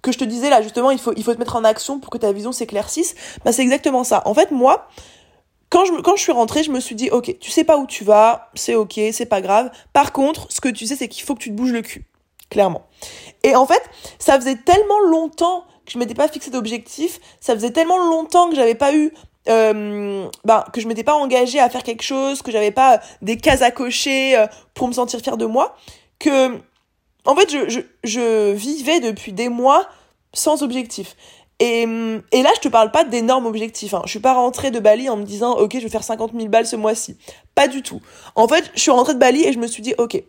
que 0.00 0.10
je 0.10 0.18
te 0.18 0.24
disais 0.24 0.48
là, 0.48 0.62
justement, 0.62 0.90
il 0.90 0.98
faut, 0.98 1.12
il 1.16 1.22
faut 1.22 1.34
te 1.34 1.38
mettre 1.38 1.56
en 1.56 1.64
action 1.64 2.00
pour 2.00 2.10
que 2.10 2.18
ta 2.18 2.32
vision 2.32 2.52
s'éclaircisse. 2.52 3.14
Bah, 3.44 3.52
c'est 3.52 3.62
exactement 3.62 4.04
ça. 4.04 4.22
En 4.24 4.32
fait, 4.32 4.50
moi, 4.50 4.88
quand 5.68 5.84
je, 5.84 5.92
quand 6.00 6.16
je 6.16 6.22
suis 6.22 6.32
rentrée, 6.32 6.62
je 6.62 6.70
me 6.70 6.80
suis 6.80 6.94
dit, 6.94 7.10
ok, 7.10 7.36
tu 7.38 7.50
sais 7.50 7.64
pas 7.64 7.76
où 7.76 7.86
tu 7.86 8.04
vas, 8.04 8.50
c'est 8.54 8.74
ok, 8.74 8.98
c'est 9.12 9.26
pas 9.26 9.42
grave. 9.42 9.70
Par 9.92 10.12
contre, 10.12 10.46
ce 10.50 10.60
que 10.60 10.68
tu 10.68 10.86
sais, 10.86 10.96
c'est 10.96 11.08
qu'il 11.08 11.24
faut 11.24 11.34
que 11.34 11.40
tu 11.40 11.50
te 11.50 11.54
bouges 11.54 11.72
le 11.72 11.82
cul 11.82 12.06
clairement. 12.54 12.86
Et 13.42 13.56
en 13.56 13.66
fait, 13.66 13.82
ça 14.20 14.36
faisait 14.36 14.54
tellement 14.54 15.00
longtemps 15.00 15.64
que 15.84 15.92
je 15.92 15.98
m'étais 15.98 16.14
pas 16.14 16.28
fixé 16.28 16.50
d'objectif, 16.50 17.20
ça 17.40 17.52
faisait 17.54 17.72
tellement 17.72 17.98
longtemps 17.98 18.48
que 18.48 18.54
j'avais 18.54 18.76
pas 18.76 18.94
eu 18.94 19.12
euh, 19.48 20.26
bah, 20.44 20.64
que 20.72 20.80
je 20.80 20.86
m'étais 20.86 21.02
pas 21.02 21.14
engagée 21.16 21.58
à 21.58 21.68
faire 21.68 21.82
quelque 21.82 22.02
chose, 22.02 22.42
que 22.42 22.52
j'avais 22.52 22.70
pas 22.70 23.00
des 23.22 23.36
cases 23.36 23.60
à 23.60 23.72
cocher 23.72 24.38
euh, 24.38 24.46
pour 24.72 24.86
me 24.88 24.92
sentir 24.92 25.20
fière 25.20 25.36
de 25.36 25.46
moi, 25.46 25.76
que 26.18 26.56
en 27.26 27.34
fait 27.34 27.50
je, 27.50 27.68
je, 27.68 27.80
je 28.04 28.52
vivais 28.52 29.00
depuis 29.00 29.32
des 29.32 29.48
mois 29.48 29.86
sans 30.32 30.62
objectif. 30.62 31.16
Et, 31.60 31.82
et 31.82 32.42
là, 32.42 32.50
je 32.56 32.60
te 32.60 32.68
parle 32.68 32.90
pas 32.90 33.04
d'énormes 33.04 33.46
objectifs. 33.46 33.94
Hein. 33.94 34.02
Je 34.04 34.10
suis 34.10 34.20
pas 34.20 34.34
rentrée 34.34 34.70
de 34.70 34.80
Bali 34.80 35.08
en 35.08 35.16
me 35.16 35.24
disant, 35.24 35.52
ok, 35.52 35.72
je 35.74 35.80
vais 35.80 35.88
faire 35.88 36.02
50 36.02 36.32
000 36.34 36.48
balles 36.48 36.66
ce 36.66 36.76
mois-ci. 36.76 37.16
Pas 37.54 37.68
du 37.68 37.82
tout. 37.82 38.00
En 38.34 38.48
fait, 38.48 38.70
je 38.74 38.80
suis 38.80 38.90
rentrée 38.90 39.14
de 39.14 39.20
Bali 39.20 39.44
et 39.44 39.52
je 39.52 39.58
me 39.58 39.68
suis 39.68 39.82
dit, 39.82 39.94
ok, 39.98 40.20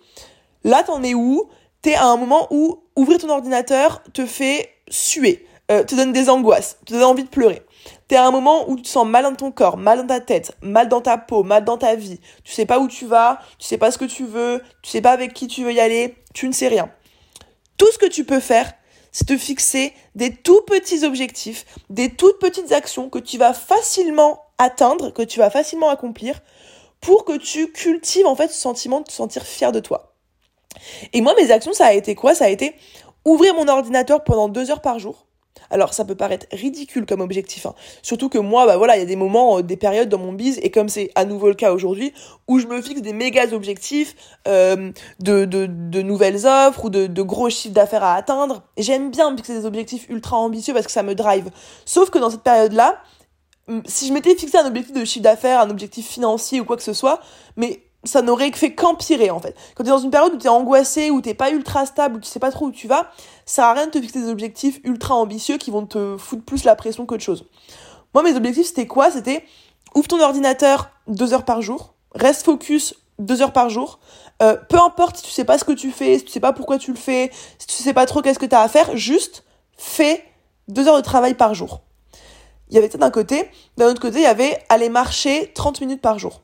là, 0.63 0.84
t'en 0.84 1.01
es 1.01 1.15
où? 1.15 1.50
T'es 1.86 1.94
à 1.94 2.08
un 2.08 2.18
moment 2.18 2.48
où 2.50 2.82
ouvrir 2.96 3.20
ton 3.20 3.30
ordinateur 3.30 4.01
te 4.12 4.25
fait 4.25 4.72
suer, 4.89 5.46
euh, 5.70 5.84
te 5.84 5.94
donne 5.94 6.13
des 6.13 6.32
angoisses, 6.32 6.80
te 6.84 6.94
donne 6.94 7.04
envie 7.04 7.24
de 7.24 7.30
pleurer. 7.30 7.62
T'es 8.08 8.15
à 8.15 8.25
un 8.25 8.32
moment 8.32 8.68
où 8.68 8.75
tu 8.75 8.82
te 8.82 8.88
sens 8.88 9.06
mal 9.06 9.24
dans 9.24 9.36
ton 9.36 9.51
corps, 9.51 9.77
mal 9.77 10.00
dans 10.00 10.08
ta 10.08 10.20
tête, 10.20 10.54
mal 10.63 10.89
dans 10.89 11.01
ta 11.01 11.20
peau, 11.20 11.44
mal 11.44 11.63
dans 11.63 11.77
ta 11.77 11.94
vie. 11.94 12.20
Tu 12.44 12.54
sais 12.54 12.65
pas 12.65 12.80
où 12.80 12.88
tu 12.88 13.06
vas, 13.06 13.39
tu 13.60 13.68
sais 13.68 13.77
pas 13.77 13.92
ce 13.92 14.00
que 14.00 14.06
tu 14.06 14.25
veux, 14.25 14.63
tu 14.82 14.89
sais 14.89 15.01
pas 15.01 15.12
avec 15.12 15.36
qui 15.36 15.46
tu 15.46 15.63
veux 15.63 15.74
y 15.74 15.80
aller, 15.80 16.15
tu 16.34 16.48
ne 16.48 16.54
sais 16.54 16.70
rien. 16.70 16.89
Tout 17.77 17.92
ce 17.92 18.00
que 18.00 18.08
tu 18.08 18.24
peux 18.24 18.39
faire, 18.39 18.74
c'est 19.12 19.27
te 19.27 19.38
fixer 19.38 19.94
des 20.15 20.34
tout 20.34 20.62
petits 20.62 21.06
objectifs, 21.06 21.68
des 21.92 22.10
toutes 22.10 22.39
petites 22.39 22.72
actions 22.72 23.12
que 23.12 23.20
tu 23.20 23.38
vas 23.38 23.54
facilement 23.54 24.42
atteindre, 24.58 25.13
que 25.13 25.22
tu 25.22 25.38
vas 25.38 25.51
facilement 25.51 25.89
accomplir 25.89 26.42
pour 27.00 27.25
que 27.25 27.38
tu 27.38 27.72
cultives 27.72 28.25
en 28.25 28.36
fait 28.36 28.48
ce 28.48 28.60
sentiment 28.60 29.01
de 29.01 29.06
te 29.06 29.12
sentir 29.12 29.44
fier 29.44 29.72
de 29.72 29.80
toi. 29.80 30.14
Et 31.13 31.22
moi, 31.22 31.34
mes 31.39 31.51
actions, 31.51 31.74
ça 31.74 31.88
a 31.88 31.94
été 31.94 32.15
quoi? 32.15 32.36
Ça 32.36 32.46
a 32.46 32.50
été 32.50 32.75
ouvrir 33.25 33.55
mon 33.55 33.67
ordinateur 33.67 34.24
pendant 34.24 34.50
deux 34.50 34.72
heures 34.72 34.82
par 34.82 35.00
jour. 35.00 35.25
Alors 35.70 35.94
ça 35.94 36.05
peut 36.05 36.15
paraître 36.15 36.46
ridicule 36.51 37.05
comme 37.05 37.22
objectif, 37.22 37.65
hein. 37.65 37.74
surtout 38.01 38.29
que 38.29 38.38
moi, 38.38 38.65
bah 38.65 38.77
voilà, 38.77 38.98
il 38.98 39.00
y 39.00 39.03
a 39.03 39.08
des 39.08 39.15
moments, 39.15 39.58
euh, 39.58 39.62
des 39.63 39.77
périodes 39.77 40.10
dans 40.10 40.20
mon 40.20 40.34
biz, 40.34 40.60
et 40.62 40.70
comme 40.70 40.89
c'est 40.89 41.12
à 41.15 41.25
nouveau 41.25 41.48
le 41.48 41.55
cas 41.55 41.72
aujourd'hui, 41.72 42.13
où 42.48 42.60
je 42.60 42.67
me 42.67 42.82
fixe 42.82 43.01
des 43.01 43.13
méga 43.13 43.46
objectifs 43.51 44.15
euh, 44.48 44.91
de, 45.20 45.46
de, 45.46 46.01
nouvelles 46.01 46.46
offres 46.46 46.86
ou 46.86 46.89
de, 46.89 47.08
de 47.08 47.22
gros 47.22 47.50
chiffres 47.50 47.74
d'affaires 47.74 48.03
à 48.03 48.15
atteindre. 48.15 48.63
J'aime 48.77 49.10
bien 49.10 49.32
me 49.32 49.38
fixer 49.38 49.58
des 49.58 49.65
objectifs 49.65 50.08
ultra 50.10 50.38
ambitieux 50.38 50.74
parce 50.74 50.86
que 50.86 50.91
ça 50.91 51.03
me 51.03 51.15
drive. 51.15 51.50
Sauf 51.86 52.10
que 52.10 52.20
dans 52.20 52.29
cette 52.29 52.44
période-là, 52.44 53.01
si 53.86 54.08
je 54.08 54.13
m'étais 54.13 54.36
fixé 54.36 54.58
un 54.58 54.67
objectif 54.67 54.94
de 54.94 55.05
chiffre 55.05 55.24
d'affaires, 55.24 55.60
un 55.62 55.70
objectif 55.70 56.08
financier 56.08 56.60
ou 56.60 56.65
quoi 56.65 56.77
que 56.77 56.84
ce 56.84 56.94
soit, 56.94 57.20
mais 57.55 57.82
ça 58.06 58.22
n'aurait 58.22 58.52
fait 58.52 58.74
qu'empirer 58.74 59.32
en 59.32 59.40
fait. 59.40 59.56
Quand 59.76 59.84
tu 59.84 59.90
es 59.90 59.94
dans 59.94 60.00
une 60.00 60.12
période 60.12 60.34
où 60.34 60.38
tu 60.38 60.46
es 60.46 60.50
angoissé, 60.50 61.12
où 61.12 61.22
t'es 61.22 61.34
pas 61.34 61.52
ultra 61.52 61.86
stable, 61.86 62.18
où 62.18 62.20
tu 62.20 62.30
sais 62.30 62.40
pas 62.40 62.52
trop 62.52 62.66
où 62.66 62.72
tu 62.72 62.88
vas, 62.88 63.12
ça 63.46 63.56
sert 63.56 63.66
à 63.66 63.74
rien 63.74 63.86
de 63.88 63.92
te 63.92 64.02
fixer 64.02 64.22
des 64.22 64.30
objectifs 64.30 64.80
ultra 64.84 65.16
ambitieux 65.16 65.58
qui 65.58 65.72
vont 65.72 65.86
te 65.86 66.18
foutre 66.18 66.44
plus 66.44 66.64
la 66.64 66.76
pression 66.76 67.06
qu'autre 67.06 67.24
chose. 67.24 67.46
Moi, 68.14 68.24
mes 68.24 68.36
objectifs, 68.36 68.68
c'était 68.68 68.88
quoi? 68.88 69.12
C'était 69.12 69.44
ouvre 69.94 70.08
ton 70.08 70.20
ordinateur 70.22 70.90
deux 71.08 71.34
heures 71.34 71.46
par 71.46 71.62
jour, 71.62 71.96
reste 72.14 72.44
focus 72.46 72.96
deux 73.20 73.42
heures 73.42 73.54
par 73.54 73.70
jour. 73.70 74.00
Euh, 74.42 74.58
peu 74.70 74.80
importe 74.80 75.18
si 75.18 75.24
tu 75.24 75.32
sais 75.32 75.46
pas 75.46 75.58
ce 75.58 75.64
que 75.64 75.72
tu 75.72 75.92
fais, 75.92 76.20
si 76.20 76.26
tu 76.26 76.32
sais 76.32 76.40
pas 76.40 76.54
pourquoi 76.54 76.78
tu 76.78 76.92
le 76.92 76.98
fais, 76.98 77.32
si 77.58 77.68
tu 77.68 77.76
sais 77.76 77.94
pas 77.94 78.06
trop 78.06 78.22
qu'est-ce 78.22 78.40
que 78.40 78.46
tu 78.46 78.56
as 78.56 78.62
à 78.62 78.68
faire, 78.68 78.96
juste 78.98 79.44
fais 79.78 80.24
deux 80.68 80.88
heures 80.88 80.98
de 80.98 81.02
travail 81.02 81.34
par 81.36 81.54
jour. 81.54 81.82
Il 82.70 82.76
y 82.76 82.78
avait 82.78 82.90
ça 82.90 82.98
d'un 82.98 83.12
côté. 83.12 83.50
D'un 83.78 83.88
autre 83.88 84.02
côté, 84.02 84.20
il 84.20 84.24
y 84.24 84.28
avait 84.28 84.64
aller 84.70 84.90
marcher 84.90 85.52
30 85.54 85.82
minutes 85.82 86.02
par 86.02 86.20
jour. 86.20 86.42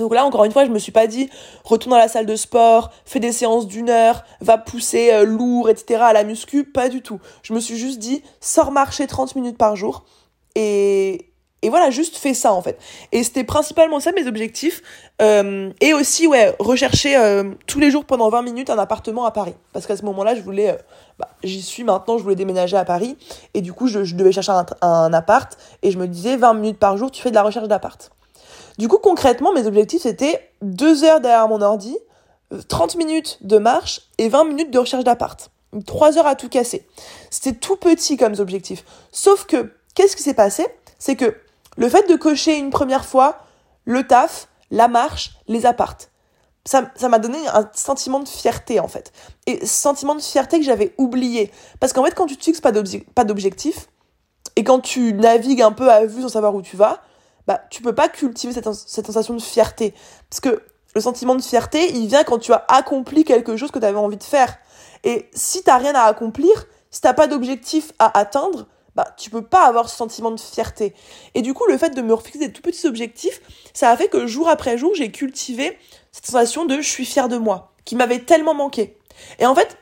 Donc 0.00 0.14
là, 0.14 0.24
encore 0.24 0.44
une 0.44 0.52
fois, 0.52 0.64
je 0.64 0.70
me 0.70 0.78
suis 0.78 0.92
pas 0.92 1.06
dit, 1.06 1.28
retourne 1.62 1.90
dans 1.90 1.98
la 1.98 2.08
salle 2.08 2.24
de 2.24 2.34
sport, 2.34 2.90
fais 3.04 3.20
des 3.20 3.32
séances 3.32 3.66
d'une 3.66 3.90
heure, 3.90 4.24
va 4.40 4.56
pousser 4.56 5.12
euh, 5.12 5.24
lourd, 5.24 5.68
etc. 5.68 6.00
à 6.02 6.12
la 6.14 6.24
muscu, 6.24 6.64
pas 6.64 6.88
du 6.88 7.02
tout. 7.02 7.20
Je 7.42 7.52
me 7.52 7.60
suis 7.60 7.76
juste 7.76 7.98
dit, 7.98 8.22
sors 8.40 8.72
marcher 8.72 9.06
30 9.06 9.36
minutes 9.36 9.58
par 9.58 9.76
jour. 9.76 10.04
Et, 10.54 11.32
et 11.60 11.68
voilà, 11.68 11.90
juste 11.90 12.16
fais 12.16 12.32
ça 12.32 12.54
en 12.54 12.62
fait. 12.62 12.78
Et 13.12 13.22
c'était 13.22 13.44
principalement 13.44 14.00
ça 14.00 14.12
mes 14.12 14.26
objectifs. 14.26 14.82
Euh, 15.20 15.70
et 15.82 15.92
aussi, 15.92 16.26
ouais, 16.26 16.56
rechercher 16.58 17.18
euh, 17.18 17.52
tous 17.66 17.78
les 17.78 17.90
jours 17.90 18.06
pendant 18.06 18.30
20 18.30 18.40
minutes 18.40 18.70
un 18.70 18.78
appartement 18.78 19.26
à 19.26 19.32
Paris. 19.32 19.54
Parce 19.74 19.86
qu'à 19.86 19.98
ce 19.98 20.04
moment-là, 20.06 20.34
je 20.34 20.40
voulais, 20.40 20.78
bah, 21.18 21.28
j'y 21.44 21.60
suis 21.60 21.84
maintenant, 21.84 22.16
je 22.16 22.22
voulais 22.22 22.36
déménager 22.36 22.78
à 22.78 22.86
Paris. 22.86 23.18
Et 23.52 23.60
du 23.60 23.74
coup, 23.74 23.86
je, 23.86 24.14
devais 24.14 24.32
chercher 24.32 24.52
un, 24.52 24.64
un 24.80 25.12
appart. 25.12 25.58
Et 25.82 25.90
je 25.90 25.98
me 25.98 26.08
disais, 26.08 26.38
20 26.38 26.54
minutes 26.54 26.78
par 26.78 26.96
jour, 26.96 27.10
tu 27.10 27.20
fais 27.20 27.28
de 27.28 27.34
la 27.34 27.42
recherche 27.42 27.68
d'appart. 27.68 28.10
Du 28.80 28.88
coup, 28.88 28.96
concrètement, 28.96 29.52
mes 29.52 29.66
objectifs, 29.66 30.00
c'était 30.00 30.52
2 30.62 31.04
heures 31.04 31.20
derrière 31.20 31.46
mon 31.48 31.60
ordi, 31.60 31.98
30 32.66 32.96
minutes 32.96 33.36
de 33.42 33.58
marche 33.58 34.08
et 34.16 34.30
20 34.30 34.44
minutes 34.44 34.70
de 34.70 34.78
recherche 34.78 35.04
d'appart. 35.04 35.50
3 35.86 36.16
heures 36.16 36.26
à 36.26 36.34
tout 36.34 36.48
casser. 36.48 36.88
C'était 37.28 37.52
tout 37.52 37.76
petit 37.76 38.16
comme 38.16 38.32
objectif. 38.38 38.86
Sauf 39.12 39.44
que, 39.44 39.70
qu'est-ce 39.94 40.16
qui 40.16 40.22
s'est 40.22 40.32
passé? 40.32 40.66
C'est 40.98 41.14
que 41.14 41.36
le 41.76 41.90
fait 41.90 42.08
de 42.08 42.16
cocher 42.16 42.56
une 42.56 42.70
première 42.70 43.04
fois 43.04 43.40
le 43.84 44.06
taf, 44.06 44.48
la 44.70 44.88
marche, 44.88 45.32
les 45.46 45.66
appartes, 45.66 46.10
ça, 46.64 46.90
m'a 47.06 47.18
donné 47.18 47.36
un 47.48 47.68
sentiment 47.74 48.20
de 48.20 48.28
fierté 48.28 48.80
en 48.80 48.88
fait. 48.88 49.12
Et 49.44 49.66
sentiment 49.66 50.14
de 50.14 50.22
fierté 50.22 50.58
que 50.58 50.64
j'avais 50.64 50.94
oublié. 50.96 51.52
Parce 51.80 51.92
qu'en 51.92 52.02
fait, 52.02 52.14
quand 52.14 52.24
tu 52.24 52.38
te 52.38 52.44
fixes 52.44 52.62
pas 52.62 52.72
d'objectif, 52.72 53.88
et 54.56 54.64
quand 54.64 54.80
tu 54.80 55.12
navigues 55.12 55.60
un 55.60 55.72
peu 55.72 55.90
à 55.90 56.06
vue 56.06 56.22
sans 56.22 56.30
savoir 56.30 56.54
où 56.54 56.62
tu 56.62 56.78
vas, 56.78 57.02
bah, 57.50 57.64
tu 57.68 57.82
peux 57.82 57.96
pas 57.96 58.08
cultiver 58.08 58.52
cette, 58.52 58.72
sensation 58.72 59.34
de 59.34 59.42
fierté. 59.42 59.92
Parce 60.28 60.38
que 60.38 60.62
le 60.94 61.00
sentiment 61.00 61.34
de 61.34 61.42
fierté, 61.42 61.90
il 61.90 62.06
vient 62.06 62.22
quand 62.22 62.38
tu 62.38 62.52
as 62.52 62.64
accompli 62.68 63.24
quelque 63.24 63.56
chose 63.56 63.72
que 63.72 63.80
tu 63.80 63.84
avais 63.84 63.98
envie 63.98 64.18
de 64.18 64.22
faire. 64.22 64.56
Et 65.02 65.28
si 65.32 65.64
t'as 65.64 65.76
rien 65.76 65.96
à 65.96 66.02
accomplir, 66.02 66.68
si 66.92 67.00
t'as 67.00 67.12
pas 67.12 67.26
d'objectif 67.26 67.90
à 67.98 68.16
atteindre, 68.16 68.68
bah, 68.94 69.16
tu 69.16 69.30
peux 69.30 69.42
pas 69.42 69.66
avoir 69.66 69.88
ce 69.88 69.96
sentiment 69.96 70.30
de 70.30 70.38
fierté. 70.38 70.94
Et 71.34 71.42
du 71.42 71.52
coup, 71.52 71.64
le 71.66 71.76
fait 71.76 71.90
de 71.90 72.00
me 72.02 72.14
refixer 72.14 72.38
des 72.38 72.52
tout 72.52 72.62
petits 72.62 72.86
objectifs, 72.86 73.40
ça 73.74 73.90
a 73.90 73.96
fait 73.96 74.06
que 74.06 74.28
jour 74.28 74.48
après 74.48 74.78
jour, 74.78 74.94
j'ai 74.94 75.10
cultivé 75.10 75.76
cette 76.12 76.26
sensation 76.26 76.66
de 76.66 76.76
je 76.76 76.88
suis 76.88 77.04
fier 77.04 77.28
de 77.28 77.36
moi, 77.36 77.72
qui 77.84 77.96
m'avait 77.96 78.20
tellement 78.20 78.54
manqué. 78.54 78.96
Et 79.40 79.46
en 79.46 79.56
fait, 79.56 79.76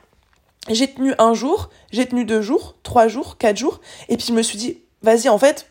j'ai 0.69 0.91
tenu 0.91 1.13
un 1.19 1.35
jour, 1.35 1.69
j'ai 1.91 2.07
tenu 2.07 2.25
deux 2.25 2.41
jours, 2.41 2.77
trois 2.81 3.07
jours, 3.07 3.37
quatre 3.37 3.57
jours, 3.57 3.79
et 4.07 4.17
puis 4.17 4.25
je 4.25 4.33
me 4.33 4.41
suis 4.41 4.57
dit, 4.57 4.81
vas-y, 5.03 5.29
en 5.29 5.37
fait, 5.37 5.69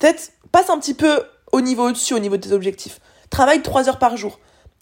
peut-être 0.00 0.32
passe 0.50 0.70
un 0.70 0.78
petit 0.80 0.94
peu 0.94 1.22
au 1.52 1.60
niveau 1.60 1.88
au-dessus, 1.88 2.14
au 2.14 2.18
niveau 2.18 2.36
de 2.36 2.42
tes 2.42 2.52
objectifs. 2.52 3.00
Travaille 3.30 3.62
3 3.62 3.88
heures 3.88 3.98
par 3.98 4.16
jour. 4.16 4.38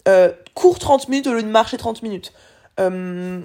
Euh, 0.07 0.31
cours 0.53 0.77
30 0.77 1.09
minutes 1.09 1.27
au 1.27 1.33
lieu 1.33 1.43
de 1.43 1.47
marcher 1.47 1.77
30 1.77 2.03
minutes. 2.03 2.31
Euh, 2.79 3.41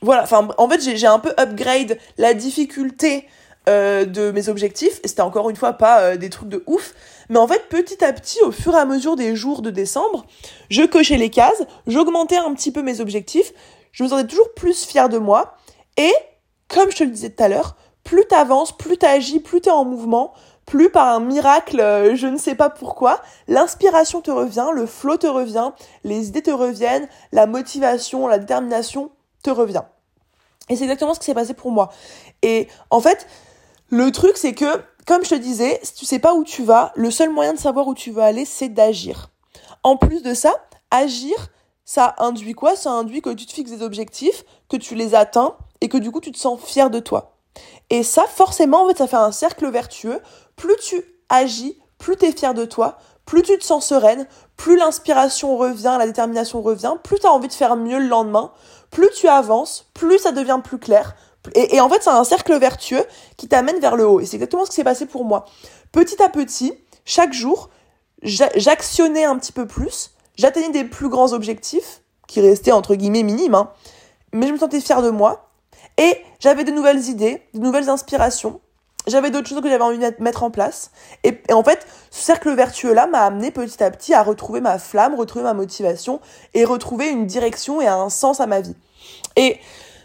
voilà, 0.00 0.24
enfin, 0.24 0.48
en 0.58 0.68
fait, 0.68 0.80
j'ai 0.80 1.06
un 1.06 1.20
peu 1.20 1.32
upgrade 1.38 1.98
la 2.18 2.34
difficulté 2.34 3.26
euh, 3.68 4.04
de 4.04 4.32
mes 4.32 4.48
objectifs. 4.48 5.00
C'était 5.04 5.22
encore 5.22 5.48
une 5.48 5.56
fois 5.56 5.74
pas 5.74 6.16
des 6.16 6.28
trucs 6.28 6.48
de 6.48 6.64
ouf. 6.66 6.94
Mais 7.28 7.38
en 7.38 7.46
fait, 7.46 7.68
petit 7.68 8.04
à 8.04 8.12
petit, 8.12 8.40
au 8.42 8.50
fur 8.50 8.74
et 8.74 8.78
à 8.78 8.84
mesure 8.84 9.14
des 9.14 9.36
jours 9.36 9.62
de 9.62 9.70
décembre, 9.70 10.26
je 10.70 10.82
cochais 10.82 11.16
les 11.16 11.30
cases, 11.30 11.62
j'augmentais 11.86 12.36
un 12.36 12.52
petit 12.54 12.72
peu 12.72 12.82
mes 12.82 13.00
objectifs, 13.00 13.52
je 13.92 14.02
me 14.02 14.08
sentais 14.08 14.26
toujours 14.26 14.52
plus 14.54 14.84
fière 14.84 15.08
de 15.08 15.18
moi. 15.18 15.56
Et, 15.96 16.12
comme 16.68 16.90
je 16.90 16.96
te 16.96 17.04
le 17.04 17.10
disais 17.10 17.30
tout 17.30 17.42
à 17.44 17.48
l'heure, 17.48 17.76
plus 18.02 18.24
t'avances, 18.26 18.76
plus 18.76 18.98
t'agis, 18.98 19.38
plus 19.38 19.60
t'es 19.60 19.70
en 19.70 19.84
mouvement, 19.84 20.34
plus 20.66 20.90
par 20.90 21.08
un 21.08 21.20
miracle, 21.20 21.80
euh, 21.80 22.14
je 22.14 22.26
ne 22.26 22.36
sais 22.36 22.54
pas 22.54 22.70
pourquoi, 22.70 23.20
l'inspiration 23.48 24.20
te 24.20 24.30
revient, 24.30 24.68
le 24.72 24.86
flow 24.86 25.16
te 25.16 25.26
revient, 25.26 25.72
les 26.04 26.28
idées 26.28 26.42
te 26.42 26.50
reviennent, 26.50 27.08
la 27.32 27.46
motivation, 27.46 28.26
la 28.26 28.38
détermination 28.38 29.10
te 29.42 29.50
revient. 29.50 29.82
Et 30.68 30.76
c'est 30.76 30.84
exactement 30.84 31.14
ce 31.14 31.20
qui 31.20 31.26
s'est 31.26 31.34
passé 31.34 31.54
pour 31.54 31.70
moi. 31.70 31.90
Et 32.42 32.68
en 32.90 33.00
fait, 33.00 33.26
le 33.88 34.10
truc 34.12 34.36
c'est 34.36 34.54
que, 34.54 34.82
comme 35.06 35.24
je 35.24 35.30
te 35.30 35.34
disais, 35.34 35.80
si 35.82 35.94
tu 35.94 36.04
sais 36.04 36.20
pas 36.20 36.34
où 36.34 36.44
tu 36.44 36.62
vas, 36.62 36.92
le 36.94 37.10
seul 37.10 37.30
moyen 37.30 37.52
de 37.52 37.58
savoir 37.58 37.88
où 37.88 37.94
tu 37.94 38.10
veux 38.10 38.22
aller, 38.22 38.44
c'est 38.44 38.68
d'agir. 38.68 39.30
En 39.82 39.96
plus 39.96 40.22
de 40.22 40.32
ça, 40.32 40.54
agir, 40.90 41.34
ça 41.84 42.14
induit 42.18 42.54
quoi? 42.54 42.76
Ça 42.76 42.90
induit 42.90 43.20
que 43.20 43.30
tu 43.30 43.46
te 43.46 43.52
fixes 43.52 43.72
des 43.72 43.82
objectifs, 43.82 44.44
que 44.68 44.76
tu 44.76 44.94
les 44.94 45.14
atteins 45.14 45.56
et 45.80 45.88
que 45.88 45.98
du 45.98 46.12
coup 46.12 46.20
tu 46.20 46.30
te 46.30 46.38
sens 46.38 46.60
fier 46.60 46.88
de 46.88 47.00
toi. 47.00 47.32
Et 47.90 48.02
ça, 48.02 48.24
forcément, 48.26 48.84
en 48.84 48.88
fait, 48.88 48.98
ça 48.98 49.06
fait 49.06 49.16
un 49.16 49.32
cercle 49.32 49.68
vertueux. 49.68 50.20
Plus 50.62 50.76
tu 50.76 51.04
agis, 51.28 51.76
plus 51.98 52.16
tu 52.16 52.24
es 52.24 52.30
fier 52.30 52.54
de 52.54 52.64
toi, 52.64 52.96
plus 53.26 53.42
tu 53.42 53.58
te 53.58 53.64
sens 53.64 53.84
sereine, 53.84 54.28
plus 54.56 54.76
l'inspiration 54.76 55.56
revient, 55.56 55.96
la 55.98 56.06
détermination 56.06 56.62
revient, 56.62 56.92
plus 57.02 57.18
tu 57.18 57.26
as 57.26 57.32
envie 57.32 57.48
de 57.48 57.52
faire 57.52 57.74
mieux 57.74 57.98
le 57.98 58.06
lendemain, 58.06 58.52
plus 58.92 59.10
tu 59.10 59.26
avances, 59.26 59.90
plus 59.92 60.20
ça 60.20 60.30
devient 60.30 60.60
plus 60.62 60.78
clair. 60.78 61.16
Et, 61.56 61.80
en 61.80 61.88
fait, 61.88 62.00
c'est 62.04 62.10
un 62.10 62.22
cercle 62.22 62.56
vertueux 62.60 63.04
qui 63.36 63.48
t'amène 63.48 63.80
vers 63.80 63.96
le 63.96 64.06
haut. 64.06 64.20
Et 64.20 64.24
c'est 64.24 64.36
exactement 64.36 64.64
ce 64.64 64.70
qui 64.70 64.76
s'est 64.76 64.84
passé 64.84 65.06
pour 65.06 65.24
moi. 65.24 65.46
Petit 65.90 66.22
à 66.22 66.28
petit, 66.28 66.72
chaque 67.04 67.32
jour, 67.32 67.68
j'actionnais 68.22 69.24
un 69.24 69.36
petit 69.38 69.50
peu 69.50 69.66
plus, 69.66 70.12
j'atteignais 70.36 70.70
des 70.70 70.84
plus 70.84 71.08
grands 71.08 71.32
objectifs, 71.32 72.02
qui 72.28 72.40
restaient 72.40 72.70
entre 72.70 72.94
guillemets 72.94 73.24
minimes, 73.24 73.56
hein, 73.56 73.72
mais 74.32 74.46
je 74.46 74.52
me 74.52 74.58
sentais 74.58 74.80
fière 74.80 75.02
de 75.02 75.10
moi, 75.10 75.50
et 75.98 76.18
j'avais 76.38 76.62
de 76.62 76.70
nouvelles 76.70 77.08
idées, 77.08 77.42
de 77.52 77.58
nouvelles 77.58 77.88
inspirations. 77.88 78.60
J'avais 79.06 79.30
d'autres 79.30 79.48
choses 79.48 79.60
que 79.60 79.68
j'avais 79.68 79.82
envie 79.82 79.98
de 79.98 80.14
mettre 80.20 80.42
en 80.42 80.50
place. 80.50 80.90
Et, 81.24 81.40
en 81.52 81.64
fait, 81.64 81.86
ce 82.10 82.22
cercle 82.22 82.54
vertueux-là 82.54 83.06
m'a 83.06 83.20
amené 83.20 83.50
petit 83.50 83.82
à 83.82 83.90
petit 83.90 84.14
à 84.14 84.22
retrouver 84.22 84.60
ma 84.60 84.78
flamme, 84.78 85.14
retrouver 85.14 85.44
ma 85.44 85.54
motivation 85.54 86.20
et 86.54 86.64
retrouver 86.64 87.08
une 87.08 87.26
direction 87.26 87.80
et 87.80 87.86
un 87.86 88.08
sens 88.08 88.40
à 88.40 88.46
ma 88.46 88.60
vie. 88.60 88.76
Et 89.36 89.58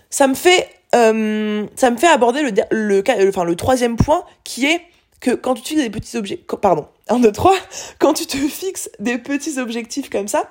ça 0.09 0.27
me 0.27 0.33
fait, 0.33 0.69
euh, 0.95 1.65
ça 1.75 1.91
me 1.91 1.97
fait 1.97 2.07
aborder 2.07 2.41
le, 2.41 2.51
le, 2.71 3.29
enfin, 3.29 3.43
le 3.43 3.55
troisième 3.55 3.97
point 3.97 4.23
qui 4.43 4.65
est 4.65 4.81
que 5.19 5.31
quand 5.31 5.55
tu 5.55 5.63
fixes 5.63 5.81
des 5.81 5.89
petits 5.89 6.17
objets, 6.17 6.37
pardon, 6.61 6.87
un, 7.09 7.19
deux, 7.19 7.31
trois, 7.31 7.55
quand 7.99 8.13
tu 8.13 8.25
te 8.25 8.37
fixes 8.37 8.89
des 8.99 9.17
petits 9.17 9.59
objectifs 9.59 10.09
comme 10.09 10.27
ça, 10.27 10.49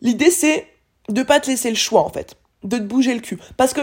l'idée 0.00 0.30
c'est 0.30 0.66
de 1.08 1.22
pas 1.22 1.40
te 1.40 1.50
laisser 1.50 1.70
le 1.70 1.76
choix 1.76 2.02
en 2.02 2.10
fait, 2.10 2.36
de 2.62 2.78
te 2.78 2.82
bouger 2.82 3.14
le 3.14 3.20
cul. 3.20 3.38
Parce 3.56 3.72
que 3.72 3.82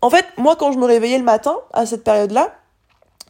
en 0.00 0.10
fait, 0.10 0.26
moi, 0.36 0.56
quand 0.56 0.72
je 0.72 0.78
me 0.78 0.84
réveillais 0.84 1.18
le 1.18 1.24
matin, 1.24 1.56
à 1.72 1.86
cette 1.86 2.04
période-là, 2.04 2.54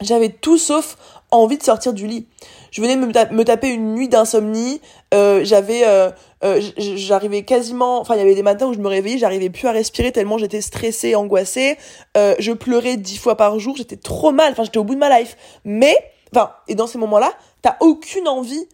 j'avais 0.01 0.29
tout 0.29 0.57
sauf 0.57 0.97
envie 1.31 1.57
de 1.57 1.63
sortir 1.63 1.93
du 1.93 2.07
lit. 2.07 2.27
Je 2.71 2.81
venais 2.81 2.95
de 2.95 3.33
me, 3.33 3.43
taper 3.43 3.69
une 3.69 3.93
nuit 3.93 4.09
d'insomnie. 4.09 4.81
Euh, 5.13 5.41
j'avais, 5.43 5.87
euh, 5.87 6.11
euh, 6.43 6.61
j'arrivais 6.77 7.43
quasiment, 7.43 7.99
enfin 7.99 8.15
il 8.15 8.19
y 8.19 8.21
avait 8.21 8.35
des 8.35 8.43
matins 8.43 8.67
où 8.67 8.73
je 8.73 8.79
me 8.79 8.87
réveillais, 8.87 9.17
j'arrivais 9.17 9.49
plus 9.49 9.67
à 9.67 9.71
respirer 9.71 10.11
tellement 10.11 10.37
j'étais 10.37 10.61
stressée, 10.61 11.15
angoissée. 11.15 11.77
je 12.15 12.51
pleurais 12.51 12.97
dix 12.97 13.17
fois 13.17 13.35
par 13.35 13.59
jour, 13.59 13.75
j'étais 13.75 13.97
trop 13.97 14.31
mal. 14.31 14.51
Enfin 14.51 14.63
j'étais 14.63 14.77
au 14.77 14.83
bout 14.83 14.95
de 14.95 14.99
ma 14.99 15.19
life. 15.19 15.35
Mais, 15.65 15.95
enfin, 16.33 16.51
et 16.67 16.75
dans 16.75 16.87
ces 16.87 16.97
moments-là, 16.97 17.31
t'as 17.61 17.77
aucune 17.79 18.27
envie 18.27 18.67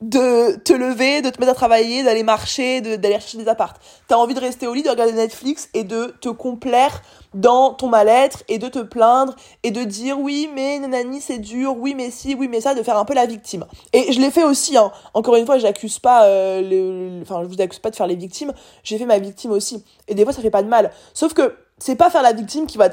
de 0.00 0.56
te 0.58 0.72
lever, 0.72 1.22
de 1.22 1.30
te 1.30 1.40
mettre 1.40 1.52
à 1.52 1.54
travailler, 1.54 2.04
d'aller 2.04 2.22
marcher, 2.22 2.80
d'aller 2.80 3.14
chercher 3.14 3.38
des 3.38 3.48
appartes. 3.48 3.80
T'as 4.06 4.16
envie 4.16 4.34
de 4.34 4.40
rester 4.40 4.68
au 4.68 4.74
lit, 4.74 4.84
de 4.84 4.90
regarder 4.90 5.12
Netflix 5.12 5.68
et 5.74 5.82
de 5.82 6.14
te 6.20 6.28
complaire 6.28 7.02
dans 7.34 7.74
ton 7.74 7.88
mal-être 7.88 8.44
et 8.48 8.58
de 8.58 8.68
te 8.68 8.78
plaindre 8.78 9.34
et 9.64 9.72
de 9.72 9.82
dire 9.82 10.18
oui 10.18 10.48
mais 10.54 10.78
nanani 10.78 11.20
c'est 11.20 11.38
dur, 11.38 11.76
oui 11.76 11.94
mais 11.96 12.10
si, 12.10 12.34
oui 12.36 12.46
mais 12.48 12.60
ça, 12.60 12.74
de 12.74 12.82
faire 12.82 12.96
un 12.96 13.04
peu 13.04 13.14
la 13.14 13.26
victime. 13.26 13.66
Et 13.92 14.12
je 14.12 14.20
l'ai 14.20 14.30
fait 14.30 14.44
aussi, 14.44 14.76
hein. 14.76 14.92
encore 15.14 15.34
une 15.34 15.46
fois 15.46 15.58
j'accuse 15.58 15.98
pas, 15.98 16.26
euh, 16.26 16.60
le, 16.62 17.22
enfin 17.22 17.40
je 17.42 17.48
vous 17.48 17.60
accuse 17.60 17.80
pas 17.80 17.90
de 17.90 17.96
faire 17.96 18.06
les 18.06 18.16
victimes, 18.16 18.52
j'ai 18.84 18.98
fait 18.98 19.06
ma 19.06 19.18
victime 19.18 19.50
aussi. 19.50 19.84
Et 20.06 20.14
des 20.14 20.22
fois 20.22 20.32
ça 20.32 20.42
fait 20.42 20.50
pas 20.50 20.62
de 20.62 20.68
mal. 20.68 20.92
Sauf 21.12 21.34
que 21.34 21.56
c'est 21.78 21.96
pas 21.96 22.08
faire 22.08 22.22
la 22.22 22.32
victime 22.32 22.66
qui 22.66 22.78
va 22.78 22.88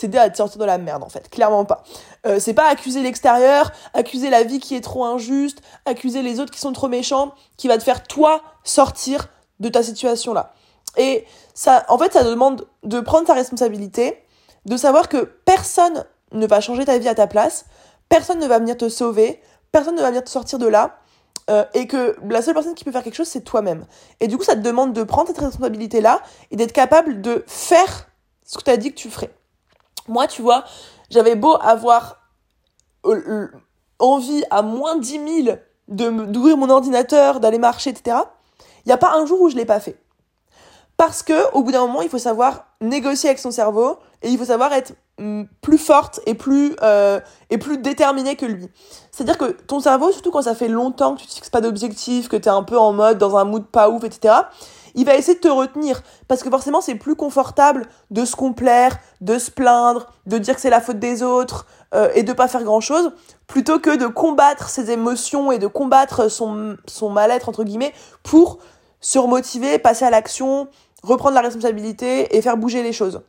t'aider 0.00 0.18
à 0.18 0.28
te 0.30 0.36
sortir 0.36 0.58
de 0.58 0.64
la 0.64 0.78
merde 0.78 1.02
en 1.02 1.08
fait, 1.08 1.28
clairement 1.30 1.64
pas. 1.64 1.82
Euh, 2.26 2.38
c'est 2.40 2.54
pas 2.54 2.66
accuser 2.66 3.02
l'extérieur, 3.02 3.72
accuser 3.94 4.30
la 4.30 4.42
vie 4.42 4.58
qui 4.58 4.74
est 4.74 4.80
trop 4.80 5.04
injuste, 5.04 5.62
accuser 5.86 6.22
les 6.22 6.40
autres 6.40 6.52
qui 6.52 6.60
sont 6.60 6.72
trop 6.72 6.88
méchants, 6.88 7.32
qui 7.56 7.68
va 7.68 7.78
te 7.78 7.82
faire 7.82 8.02
toi 8.02 8.42
sortir 8.64 9.28
de 9.60 9.68
ta 9.68 9.82
situation 9.82 10.32
là. 10.34 10.52
Et 10.96 11.24
ça, 11.54 11.84
en 11.88 11.98
fait, 11.98 12.12
ça 12.12 12.24
demande 12.24 12.66
de 12.82 13.00
prendre 13.00 13.26
ta 13.26 13.34
responsabilité, 13.34 14.24
de 14.66 14.76
savoir 14.76 15.08
que 15.08 15.18
personne 15.44 16.04
ne 16.32 16.46
va 16.46 16.60
changer 16.60 16.84
ta 16.84 16.98
vie 16.98 17.08
à 17.08 17.14
ta 17.14 17.26
place, 17.26 17.66
personne 18.08 18.38
ne 18.38 18.46
va 18.46 18.58
venir 18.58 18.76
te 18.76 18.88
sauver, 18.88 19.40
personne 19.72 19.94
ne 19.94 20.00
va 20.00 20.08
venir 20.08 20.24
te 20.24 20.30
sortir 20.30 20.58
de 20.58 20.66
là, 20.66 20.98
euh, 21.48 21.64
et 21.74 21.86
que 21.86 22.16
la 22.28 22.42
seule 22.42 22.54
personne 22.54 22.74
qui 22.74 22.84
peut 22.84 22.92
faire 22.92 23.02
quelque 23.02 23.14
chose, 23.14 23.28
c'est 23.28 23.40
toi-même. 23.42 23.86
Et 24.20 24.28
du 24.28 24.36
coup, 24.36 24.44
ça 24.44 24.54
te 24.54 24.60
demande 24.60 24.92
de 24.92 25.02
prendre 25.02 25.28
cette 25.28 25.38
responsabilité-là 25.38 26.22
et 26.50 26.56
d'être 26.56 26.72
capable 26.72 27.20
de 27.20 27.44
faire 27.46 28.08
ce 28.46 28.58
que 28.58 28.64
tu 28.64 28.70
as 28.70 28.76
dit 28.76 28.90
que 28.90 28.96
tu 28.96 29.10
ferais. 29.10 29.30
Moi, 30.10 30.26
tu 30.26 30.42
vois, 30.42 30.64
j'avais 31.08 31.36
beau 31.36 31.56
avoir 31.60 32.18
euh, 33.06 33.48
envie 33.98 34.42
à 34.50 34.62
moins 34.62 34.96
10 34.96 35.44
000 35.44 35.56
d'ouvrir 35.88 36.56
mon 36.56 36.68
ordinateur, 36.68 37.40
d'aller 37.40 37.58
marcher, 37.58 37.90
etc. 37.90 38.18
Il 38.84 38.88
n'y 38.88 38.92
a 38.92 38.98
pas 38.98 39.12
un 39.14 39.24
jour 39.24 39.40
où 39.40 39.48
je 39.48 39.56
l'ai 39.56 39.64
pas 39.64 39.80
fait. 39.80 39.96
Parce 40.96 41.22
que 41.22 41.52
au 41.54 41.62
bout 41.62 41.72
d'un 41.72 41.86
moment, 41.86 42.02
il 42.02 42.08
faut 42.08 42.18
savoir 42.18 42.66
négocier 42.80 43.30
avec 43.30 43.38
son 43.38 43.50
cerveau 43.50 43.98
et 44.22 44.28
il 44.28 44.36
faut 44.36 44.44
savoir 44.44 44.72
être 44.72 44.92
mm, 45.18 45.44
plus 45.62 45.78
forte 45.78 46.20
et 46.26 46.34
plus 46.34 46.76
euh, 46.82 47.20
et 47.48 47.56
plus 47.56 47.78
déterminée 47.78 48.36
que 48.36 48.46
lui. 48.46 48.68
C'est-à-dire 49.10 49.38
que 49.38 49.52
ton 49.66 49.80
cerveau, 49.80 50.12
surtout 50.12 50.30
quand 50.30 50.42
ça 50.42 50.54
fait 50.54 50.68
longtemps 50.68 51.14
que 51.14 51.20
tu 51.20 51.26
te 51.26 51.32
fixes 51.32 51.50
pas 51.50 51.60
d'objectif, 51.60 52.28
que 52.28 52.36
tu 52.36 52.48
es 52.48 52.52
un 52.52 52.62
peu 52.62 52.78
en 52.78 52.92
mode 52.92 53.16
dans 53.16 53.36
un 53.36 53.44
mood 53.44 53.64
pas 53.66 53.88
ouf, 53.88 54.04
etc. 54.04 54.34
Il 54.94 55.04
va 55.06 55.14
essayer 55.16 55.34
de 55.34 55.40
te 55.40 55.48
retenir 55.48 56.02
parce 56.28 56.42
que 56.42 56.50
forcément 56.50 56.80
c'est 56.80 56.94
plus 56.94 57.16
confortable 57.16 57.86
de 58.10 58.24
se 58.24 58.36
complaire, 58.36 58.98
de 59.20 59.38
se 59.38 59.50
plaindre, 59.50 60.06
de 60.26 60.38
dire 60.38 60.54
que 60.54 60.60
c'est 60.60 60.70
la 60.70 60.80
faute 60.80 60.98
des 60.98 61.22
autres 61.22 61.66
euh, 61.94 62.10
et 62.14 62.22
de 62.22 62.32
pas 62.32 62.48
faire 62.48 62.64
grand 62.64 62.80
chose, 62.80 63.12
plutôt 63.46 63.78
que 63.78 63.96
de 63.96 64.06
combattre 64.06 64.68
ses 64.68 64.90
émotions 64.90 65.52
et 65.52 65.58
de 65.58 65.66
combattre 65.66 66.28
son 66.28 66.76
son 66.86 67.10
mal-être 67.10 67.48
entre 67.48 67.64
guillemets 67.64 67.92
pour 68.22 68.58
se 69.00 69.18
remotiver, 69.18 69.78
passer 69.78 70.04
à 70.04 70.10
l'action, 70.10 70.68
reprendre 71.02 71.34
la 71.34 71.40
responsabilité 71.40 72.36
et 72.36 72.42
faire 72.42 72.56
bouger 72.56 72.82
les 72.82 72.92
choses. 72.92 73.22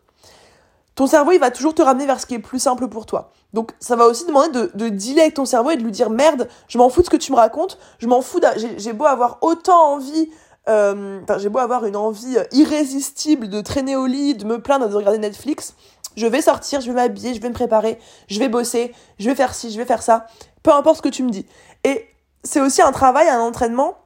Ton 0.96 1.08
cerveau, 1.08 1.32
il 1.32 1.39
va 1.39 1.51
toujours 1.51 1.74
te 1.74 1.82
ramener 1.82 2.06
vers 2.06 2.20
ce 2.20 2.25
qui 2.25 2.36
est 2.36 2.39
plus 2.39 2.60
simple 2.60 2.88
pour 2.89 3.06
toi. 3.06 3.32
Donc, 3.53 3.72
ça 3.80 3.96
va 3.96 4.06
aussi 4.06 4.25
demander 4.25 4.50
de, 4.50 4.72
de 4.75 4.89
dealer 4.89 5.22
avec 5.22 5.34
ton 5.36 5.46
cerveau 5.46 5.72
et 5.72 5.77
de 5.77 5.84
lui 5.84 5.91
dire 5.91 6.10
merde, 6.10 6.50
je 6.68 6.77
m'en 6.77 6.89
fous 6.89 7.01
de 7.01 7.06
ce 7.06 7.10
que 7.10 7.18
tu 7.18 7.32
me 7.32 7.38
racontes, 7.38 7.77
je 8.00 8.08
m'en 8.08 8.22
fous, 8.22 8.41
j'ai 8.77 8.94
beau 8.94 9.06
avoir 9.06 9.38
autant 9.41 9.94
envie, 9.94 10.30
euh, 10.70 11.22
j'ai 11.39 11.50
beau 11.50 11.60
avoir 11.60 11.86
une 11.86 11.96
envie 11.96 12.38
irrésistible 12.51 13.50
de 13.50 13.62
traîner 13.62 13.96
au 13.96 14.06
lit, 14.06 14.36
de 14.36 14.46
me 14.46 14.62
plaindre, 14.62 14.88
de 14.88 14.96
regarder 14.96 15.20
Netflix, 15.20 15.75
je 16.15 16.27
vais 16.27 16.41
sortir, 16.41 16.82
je 16.82 16.88
vais 16.88 16.96
m'habiller, 16.96 17.34
je 17.34 17.41
vais 17.41 17.50
me 17.50 17.53
préparer, 17.53 18.00
je 18.27 18.39
vais 18.39 18.50
bosser, 18.50 18.94
je 19.20 19.30
vais 19.30 19.36
faire 19.36 19.53
ci, 19.53 19.72
je 19.72 19.77
vais 19.77 19.86
faire 19.86 20.03
ça, 20.03 20.27
peu 20.63 20.72
importe 20.72 20.98
ce 20.98 21.01
que 21.01 21.10
tu 21.10 21.24
me 21.24 21.30
dis. 21.30 21.46
Et 21.84 22.06
c'est 22.44 22.60
aussi 22.60 22.82
un 22.82 22.91
travail, 22.91 23.27
un 23.30 23.39
entraînement 23.39 23.98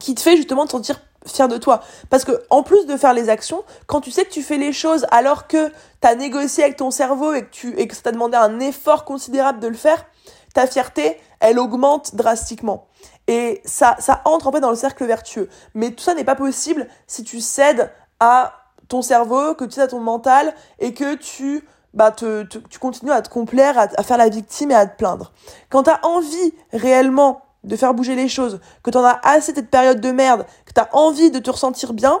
qui 0.00 0.14
te 0.14 0.20
fait 0.20 0.36
justement 0.36 0.66
te 0.66 0.72
sentir 0.72 1.00
fier 1.26 1.48
de 1.48 1.58
toi. 1.58 1.82
Parce 2.08 2.24
que 2.24 2.42
en 2.50 2.62
plus 2.62 2.86
de 2.86 2.96
faire 2.96 3.12
les 3.12 3.28
actions, 3.28 3.64
quand 3.86 4.00
tu 4.00 4.10
sais 4.10 4.24
que 4.24 4.30
tu 4.30 4.42
fais 4.42 4.58
les 4.58 4.72
choses 4.72 5.06
alors 5.10 5.46
que 5.46 5.68
tu 5.68 6.08
as 6.08 6.14
négocié 6.14 6.64
avec 6.64 6.76
ton 6.76 6.90
cerveau 6.90 7.32
et 7.32 7.42
que, 7.42 7.50
tu, 7.50 7.78
et 7.78 7.86
que 7.86 7.94
ça 7.94 8.02
t'a 8.02 8.12
demandé 8.12 8.36
un 8.36 8.60
effort 8.60 9.04
considérable 9.04 9.60
de 9.60 9.68
le 9.68 9.74
faire, 9.74 10.06
ta 10.54 10.66
fierté, 10.66 11.18
elle 11.40 11.58
augmente 11.58 12.14
drastiquement. 12.14 12.86
Et 13.28 13.60
ça, 13.64 13.96
ça 13.98 14.22
entre 14.24 14.46
en 14.46 14.52
fait 14.52 14.60
dans 14.60 14.70
le 14.70 14.76
cercle 14.76 15.04
vertueux. 15.04 15.48
Mais 15.74 15.90
tout 15.90 16.02
ça 16.02 16.14
n'est 16.14 16.24
pas 16.24 16.36
possible 16.36 16.86
si 17.06 17.24
tu 17.24 17.40
cèdes 17.40 17.90
à 18.20 18.54
ton 18.88 19.02
cerveau, 19.02 19.54
que 19.54 19.64
tu 19.64 19.72
cèdes 19.72 19.84
à 19.84 19.88
ton 19.88 20.00
mental 20.00 20.54
et 20.78 20.94
que 20.94 21.14
tu 21.14 21.64
bah, 21.94 22.10
te, 22.10 22.42
tu 22.42 22.78
continues 22.78 23.10
à 23.10 23.22
te 23.22 23.28
complaire, 23.28 23.78
à, 23.78 23.88
à, 23.96 24.02
faire 24.02 24.18
la 24.18 24.28
victime 24.28 24.70
et 24.70 24.74
à 24.74 24.86
te 24.86 24.96
plaindre. 24.96 25.32
Quand 25.70 25.84
tu 25.84 25.90
as 25.90 26.04
envie 26.04 26.54
réellement 26.72 27.42
de 27.64 27.74
faire 27.74 27.94
bouger 27.94 28.14
les 28.14 28.28
choses, 28.28 28.60
que 28.82 28.90
tu 28.90 28.98
en 28.98 29.04
as 29.04 29.18
assez 29.24 29.52
de 29.52 29.56
cette 29.56 29.70
période 29.70 30.00
de 30.00 30.12
merde, 30.12 30.46
que 30.66 30.72
tu 30.72 30.80
as 30.80 30.88
envie 30.94 31.30
de 31.30 31.38
te 31.38 31.50
ressentir 31.50 31.94
bien, 31.94 32.20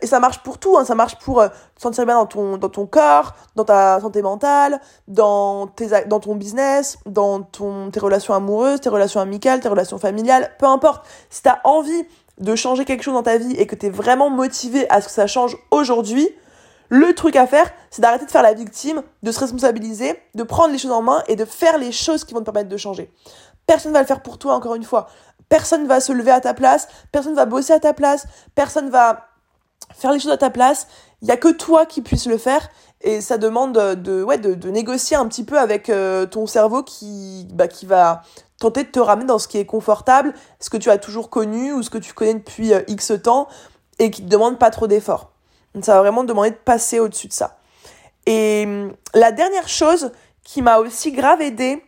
et 0.00 0.06
ça 0.06 0.18
marche 0.18 0.42
pour 0.42 0.58
tout, 0.58 0.78
hein, 0.78 0.84
ça 0.84 0.94
marche 0.94 1.18
pour 1.18 1.40
euh, 1.40 1.48
te 1.48 1.82
sentir 1.82 2.06
bien 2.06 2.14
dans 2.14 2.26
ton, 2.26 2.56
dans 2.56 2.68
ton 2.68 2.86
corps, 2.86 3.34
dans 3.54 3.64
ta 3.64 4.00
santé 4.00 4.22
mentale, 4.22 4.80
dans, 5.08 5.66
tes, 5.66 5.88
dans 6.06 6.20
ton 6.20 6.34
business, 6.36 6.98
dans 7.06 7.42
ton, 7.42 7.90
tes 7.90 8.00
relations 8.00 8.34
amoureuses, 8.34 8.80
tes 8.80 8.88
relations 8.88 9.20
amicales, 9.20 9.60
tes 9.60 9.68
relations 9.68 9.98
familiales, 9.98 10.50
peu 10.58 10.66
importe. 10.66 11.06
Si 11.28 11.42
tu 11.42 11.48
as 11.48 11.60
envie 11.64 12.04
de 12.38 12.54
changer 12.54 12.84
quelque 12.84 13.02
chose 13.02 13.14
dans 13.14 13.22
ta 13.22 13.36
vie 13.36 13.52
et 13.52 13.66
que 13.66 13.74
tu 13.74 13.86
es 13.86 13.90
vraiment 13.90 14.30
motivé 14.30 14.88
à 14.90 15.00
ce 15.00 15.06
que 15.06 15.12
ça 15.12 15.26
change 15.26 15.56
aujourd'hui, 15.70 16.28
le 16.88 17.14
truc 17.14 17.36
à 17.36 17.46
faire, 17.46 17.70
c'est 17.90 18.02
d'arrêter 18.02 18.24
de 18.24 18.30
faire 18.30 18.42
la 18.42 18.54
victime, 18.54 19.02
de 19.22 19.32
se 19.32 19.40
responsabiliser, 19.40 20.18
de 20.34 20.42
prendre 20.42 20.72
les 20.72 20.78
choses 20.78 20.92
en 20.92 21.02
main 21.02 21.22
et 21.28 21.36
de 21.36 21.44
faire 21.44 21.78
les 21.78 21.92
choses 21.92 22.24
qui 22.24 22.34
vont 22.34 22.40
te 22.40 22.44
permettre 22.44 22.68
de 22.68 22.76
changer. 22.76 23.10
Personne 23.66 23.92
va 23.92 24.00
le 24.00 24.06
faire 24.06 24.22
pour 24.22 24.38
toi, 24.38 24.54
encore 24.54 24.74
une 24.74 24.84
fois. 24.84 25.08
Personne 25.48 25.86
va 25.86 26.00
se 26.00 26.12
lever 26.12 26.30
à 26.30 26.40
ta 26.40 26.54
place, 26.54 26.88
personne 27.12 27.34
va 27.34 27.46
bosser 27.46 27.72
à 27.72 27.80
ta 27.80 27.92
place, 27.92 28.26
personne 28.54 28.90
va 28.90 29.26
faire 29.96 30.12
les 30.12 30.18
choses 30.18 30.32
à 30.32 30.36
ta 30.36 30.50
place. 30.50 30.86
Il 31.22 31.28
y 31.28 31.30
a 31.30 31.36
que 31.36 31.48
toi 31.48 31.86
qui 31.86 32.02
puisses 32.02 32.26
le 32.26 32.38
faire 32.38 32.68
et 33.00 33.20
ça 33.20 33.38
demande 33.38 33.72
de, 33.74 34.22
ouais, 34.22 34.38
de 34.38 34.70
négocier 34.70 35.16
un 35.16 35.26
petit 35.26 35.44
peu 35.44 35.58
avec 35.58 35.90
euh, 35.90 36.26
ton 36.26 36.46
cerveau 36.46 36.82
qui, 36.82 37.46
bah, 37.52 37.68
qui 37.68 37.86
va 37.86 38.22
tenter 38.58 38.84
de 38.84 38.88
te 38.88 38.98
ramener 38.98 39.26
dans 39.26 39.38
ce 39.38 39.46
qui 39.46 39.58
est 39.58 39.66
confortable, 39.66 40.32
ce 40.60 40.70
que 40.70 40.76
tu 40.76 40.90
as 40.90 40.98
toujours 40.98 41.28
connu 41.28 41.72
ou 41.72 41.82
ce 41.82 41.90
que 41.90 41.98
tu 41.98 42.14
connais 42.14 42.34
depuis 42.34 42.72
euh, 42.72 42.80
X 42.88 43.12
temps 43.22 43.48
et 43.98 44.10
qui 44.10 44.22
te 44.22 44.28
demande 44.28 44.58
pas 44.58 44.70
trop 44.70 44.86
d'efforts. 44.86 45.30
Ça 45.82 45.94
va 45.94 46.00
vraiment 46.00 46.24
demander 46.24 46.50
de 46.50 46.56
passer 46.56 47.00
au-dessus 47.00 47.28
de 47.28 47.32
ça. 47.32 47.58
Et 48.26 48.64
hum, 48.66 48.94
la 49.12 49.32
dernière 49.32 49.68
chose 49.68 50.12
qui 50.44 50.62
m'a 50.62 50.78
aussi 50.78 51.12
grave 51.12 51.42
aidé 51.42 51.82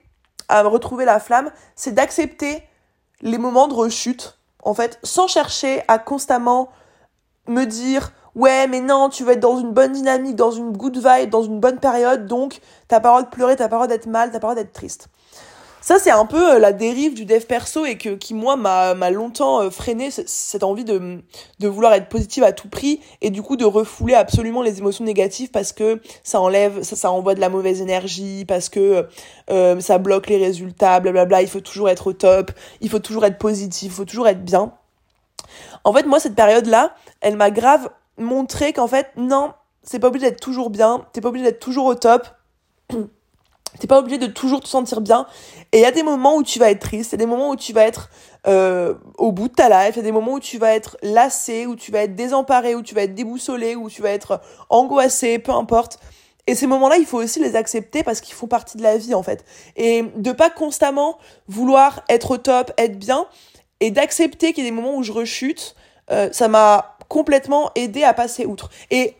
à 0.48 0.62
retrouver 0.62 1.04
la 1.04 1.20
flamme, 1.20 1.50
c'est 1.74 1.92
d'accepter 1.92 2.62
les 3.22 3.38
moments 3.38 3.68
de 3.68 3.74
rechute, 3.74 4.38
en 4.62 4.74
fait, 4.74 4.98
sans 5.02 5.28
chercher 5.28 5.82
à 5.88 5.98
constamment 5.98 6.68
me 7.48 7.64
dire 7.64 8.12
ouais 8.34 8.66
mais 8.66 8.80
non 8.80 9.08
tu 9.08 9.24
vas 9.24 9.32
être 9.32 9.40
dans 9.40 9.58
une 9.58 9.72
bonne 9.72 9.92
dynamique 9.92 10.36
dans 10.36 10.50
une 10.50 10.72
good 10.72 10.96
vibe 10.96 11.30
dans 11.30 11.42
une 11.42 11.60
bonne 11.60 11.78
période 11.78 12.26
donc 12.26 12.60
t'as 12.88 13.00
pas 13.00 13.16
le 13.18 13.24
de 13.24 13.30
pleurer 13.30 13.56
t'as 13.56 13.68
pas 13.68 13.80
le 13.82 13.88
d'être 13.88 14.06
mal 14.06 14.30
t'as 14.30 14.40
pas 14.40 14.50
le 14.50 14.56
d'être 14.56 14.72
triste 14.72 15.08
ça, 15.86 16.00
c'est 16.00 16.10
un 16.10 16.26
peu 16.26 16.54
euh, 16.54 16.58
la 16.58 16.72
dérive 16.72 17.14
du 17.14 17.26
dev 17.26 17.44
perso 17.44 17.84
et 17.84 17.96
que, 17.96 18.16
qui, 18.16 18.34
moi, 18.34 18.56
m'a 18.56 19.10
longtemps 19.10 19.62
euh, 19.62 19.70
freiné 19.70 20.10
cette 20.10 20.64
envie 20.64 20.82
de, 20.82 21.20
de 21.60 21.68
vouloir 21.68 21.92
être 21.92 22.08
positive 22.08 22.42
à 22.42 22.50
tout 22.50 22.68
prix 22.68 22.98
et 23.22 23.30
du 23.30 23.40
coup 23.40 23.56
de 23.56 23.64
refouler 23.64 24.14
absolument 24.14 24.62
les 24.62 24.78
émotions 24.78 25.04
négatives 25.04 25.52
parce 25.52 25.72
que 25.72 26.00
ça 26.24 26.40
enlève, 26.40 26.82
ça, 26.82 26.96
ça 26.96 27.12
envoie 27.12 27.36
de 27.36 27.40
la 27.40 27.50
mauvaise 27.50 27.82
énergie, 27.82 28.44
parce 28.44 28.68
que 28.68 29.06
euh, 29.48 29.78
ça 29.78 29.98
bloque 29.98 30.26
les 30.26 30.38
résultats, 30.38 30.98
blablabla. 30.98 31.42
Il 31.42 31.48
faut 31.48 31.60
toujours 31.60 31.88
être 31.88 32.08
au 32.08 32.12
top, 32.14 32.50
il 32.80 32.88
faut 32.88 32.98
toujours 32.98 33.24
être 33.24 33.38
positif, 33.38 33.92
il 33.92 33.94
faut 33.94 34.04
toujours 34.04 34.26
être 34.26 34.44
bien. 34.44 34.72
En 35.84 35.92
fait, 35.92 36.04
moi, 36.04 36.20
cette 36.20 36.34
période-là, 36.34 36.94
elle 37.20 37.36
m'a 37.36 37.50
grave 37.50 37.90
montré 38.18 38.72
qu'en 38.72 38.88
fait, 38.88 39.08
non, 39.16 39.52
c'est 39.82 39.98
pas 39.98 40.08
obligé 40.08 40.30
d'être 40.30 40.40
toujours 40.40 40.70
bien, 40.70 41.06
t'es 41.12 41.20
pas 41.20 41.28
obligé 41.28 41.44
d'être 41.44 41.60
toujours 41.60 41.86
au 41.86 41.94
top. 41.94 42.26
T'es 43.78 43.86
pas 43.86 43.98
obligé 43.98 44.16
de 44.16 44.26
toujours 44.26 44.60
te 44.60 44.68
sentir 44.68 45.02
bien. 45.02 45.26
Et 45.72 45.78
il 45.78 45.82
y 45.82 45.84
a 45.84 45.90
des 45.90 46.02
moments 46.02 46.36
où 46.36 46.42
tu 46.42 46.58
vas 46.58 46.70
être 46.70 46.80
triste, 46.80 47.12
il 47.12 47.14
y 47.14 47.16
a 47.16 47.18
des 47.18 47.26
moments 47.26 47.50
où 47.50 47.56
tu 47.56 47.74
vas 47.74 47.82
être 47.82 48.08
euh, 48.46 48.94
au 49.18 49.32
bout 49.32 49.48
de 49.48 49.54
ta 49.54 49.68
life, 49.68 49.96
il 49.96 49.98
y 49.98 50.00
a 50.00 50.04
des 50.04 50.12
moments 50.12 50.34
où 50.34 50.40
tu 50.40 50.56
vas 50.56 50.74
être 50.74 50.96
lassé, 51.02 51.66
où 51.66 51.76
tu 51.76 51.92
vas 51.92 51.98
être 52.04 52.14
désemparé, 52.14 52.74
où 52.74 52.80
tu 52.80 52.94
vas 52.94 53.02
être 53.02 53.14
déboussolé, 53.14 53.74
où 53.74 53.90
tu 53.90 54.00
vas 54.00 54.10
être 54.10 54.40
angoissé, 54.70 55.38
peu 55.38 55.52
importe. 55.52 55.98
Et 56.46 56.54
ces 56.54 56.66
moments-là, 56.66 56.96
il 56.96 57.06
faut 57.06 57.18
aussi 57.18 57.40
les 57.40 57.56
accepter 57.56 58.02
parce 58.02 58.20
qu'ils 58.20 58.34
font 58.34 58.46
partie 58.46 58.76
de 58.76 58.82
la 58.82 58.96
vie 58.96 59.14
en 59.14 59.22
fait. 59.22 59.44
Et 59.76 60.04
de 60.16 60.32
pas 60.32 60.48
constamment 60.48 61.18
vouloir 61.48 62.02
être 62.08 62.30
au 62.30 62.38
top, 62.38 62.72
être 62.78 62.98
bien, 62.98 63.26
et 63.80 63.90
d'accepter 63.90 64.52
qu'il 64.52 64.64
y 64.64 64.66
a 64.66 64.70
des 64.70 64.76
moments 64.76 64.96
où 64.96 65.02
je 65.02 65.12
rechute, 65.12 65.74
euh, 66.10 66.28
ça 66.32 66.48
m'a 66.48 66.96
complètement 67.08 67.70
aidé 67.74 68.02
à 68.02 68.14
passer 68.14 68.46
outre. 68.46 68.70
Et 68.90 69.16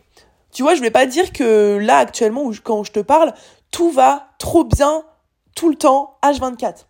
tu 0.52 0.62
vois, 0.62 0.74
je 0.74 0.80
vais 0.80 0.90
pas 0.90 1.06
dire 1.06 1.32
que 1.32 1.78
là 1.80 1.98
actuellement, 1.98 2.44
où 2.44 2.54
quand 2.62 2.84
je 2.84 2.92
te 2.92 3.00
parle, 3.00 3.34
tout 3.70 3.90
va 3.90 4.28
trop 4.38 4.64
bien 4.64 5.04
tout 5.54 5.68
le 5.68 5.76
temps, 5.76 6.16
H24. 6.22 6.86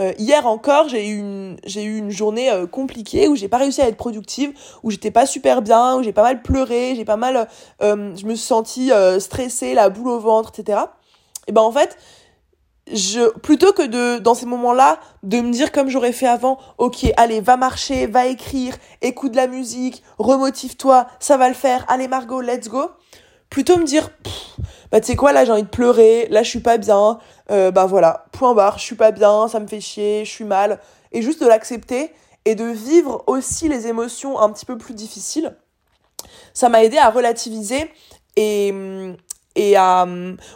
Euh, 0.00 0.12
hier 0.18 0.46
encore, 0.46 0.88
j'ai 0.88 1.08
eu 1.08 1.18
une, 1.18 1.58
eu 1.76 1.98
une 1.98 2.10
journée 2.10 2.50
euh, 2.50 2.66
compliquée 2.66 3.26
où 3.26 3.34
j'ai 3.34 3.48
pas 3.48 3.58
réussi 3.58 3.82
à 3.82 3.88
être 3.88 3.96
productive, 3.96 4.52
où 4.82 4.90
j'étais 4.90 5.10
pas 5.10 5.26
super 5.26 5.60
bien, 5.60 5.96
où 5.96 6.02
j'ai 6.02 6.12
pas 6.12 6.22
mal 6.22 6.42
pleuré, 6.42 6.94
j'ai 6.94 7.04
pas 7.04 7.16
mal, 7.16 7.48
euh, 7.82 8.14
je 8.16 8.24
me 8.26 8.34
suis 8.34 8.46
sentie 8.46 8.90
stressée, 9.18 9.74
la 9.74 9.88
boule 9.88 10.08
au 10.08 10.20
ventre, 10.20 10.52
etc. 10.56 10.80
Et 11.48 11.52
ben 11.52 11.62
en 11.62 11.72
fait, 11.72 11.96
je, 12.92 13.30
plutôt 13.38 13.72
que 13.72 13.82
de, 13.82 14.18
dans 14.18 14.34
ces 14.34 14.46
moments-là, 14.46 14.98
de 15.22 15.40
me 15.40 15.50
dire 15.50 15.72
comme 15.72 15.88
j'aurais 15.88 16.12
fait 16.12 16.26
avant, 16.26 16.58
ok, 16.78 17.06
allez, 17.16 17.40
va 17.40 17.56
marcher, 17.56 18.06
va 18.06 18.26
écrire, 18.26 18.76
écoute 19.02 19.32
de 19.32 19.36
la 19.36 19.46
musique, 19.46 20.02
remotive-toi, 20.18 21.06
ça 21.20 21.36
va 21.36 21.48
le 21.48 21.54
faire, 21.54 21.84
allez 21.88 22.08
Margot, 22.08 22.40
let's 22.40 22.68
go. 22.68 22.90
Plutôt 23.50 23.78
me 23.78 23.84
dire, 23.84 24.10
bah 24.90 25.00
tu 25.00 25.06
sais 25.06 25.16
quoi 25.16 25.32
là 25.32 25.44
j'ai 25.44 25.52
envie 25.52 25.62
de 25.62 25.68
pleurer, 25.68 26.28
là 26.30 26.42
je 26.42 26.50
suis 26.50 26.60
pas 26.60 26.76
bien, 26.76 27.18
euh, 27.50 27.70
bah 27.70 27.86
voilà, 27.86 28.26
point 28.32 28.54
barre, 28.54 28.78
je 28.78 28.84
suis 28.84 28.96
pas 28.96 29.10
bien, 29.10 29.48
ça 29.48 29.58
me 29.58 29.66
fait 29.66 29.80
chier, 29.80 30.24
je 30.24 30.30
suis 30.30 30.44
mal, 30.44 30.80
et 31.12 31.22
juste 31.22 31.42
de 31.42 31.48
l'accepter 31.48 32.12
et 32.44 32.54
de 32.54 32.64
vivre 32.64 33.24
aussi 33.26 33.68
les 33.68 33.86
émotions 33.86 34.38
un 34.38 34.50
petit 34.50 34.66
peu 34.66 34.76
plus 34.76 34.94
difficiles, 34.94 35.56
ça 36.52 36.68
m'a 36.68 36.84
aidé 36.84 36.98
à 36.98 37.10
relativiser 37.10 37.90
et, 38.36 38.72
et 39.58 39.76
à 39.76 40.06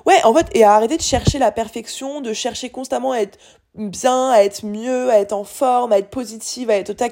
ouais 0.07 0.25
en 0.25 0.33
fait 0.33 0.47
et 0.55 0.65
à 0.65 0.73
arrêter 0.73 0.97
de 0.97 1.03
chercher 1.03 1.39
la 1.39 1.51
perfection 1.51 2.21
de 2.21 2.33
chercher 2.33 2.71
constamment 2.71 3.13
à 3.13 3.19
être 3.19 3.39
bien 3.75 4.31
à 4.31 4.43
être 4.43 4.65
mieux 4.65 5.11
à 5.11 5.19
être 5.19 5.33
en 5.33 5.45
forme 5.45 5.93
à 5.93 5.99
être 5.99 6.11
positive 6.11 6.71
à 6.71 6.77
être 6.77 6.91
au 6.91 7.09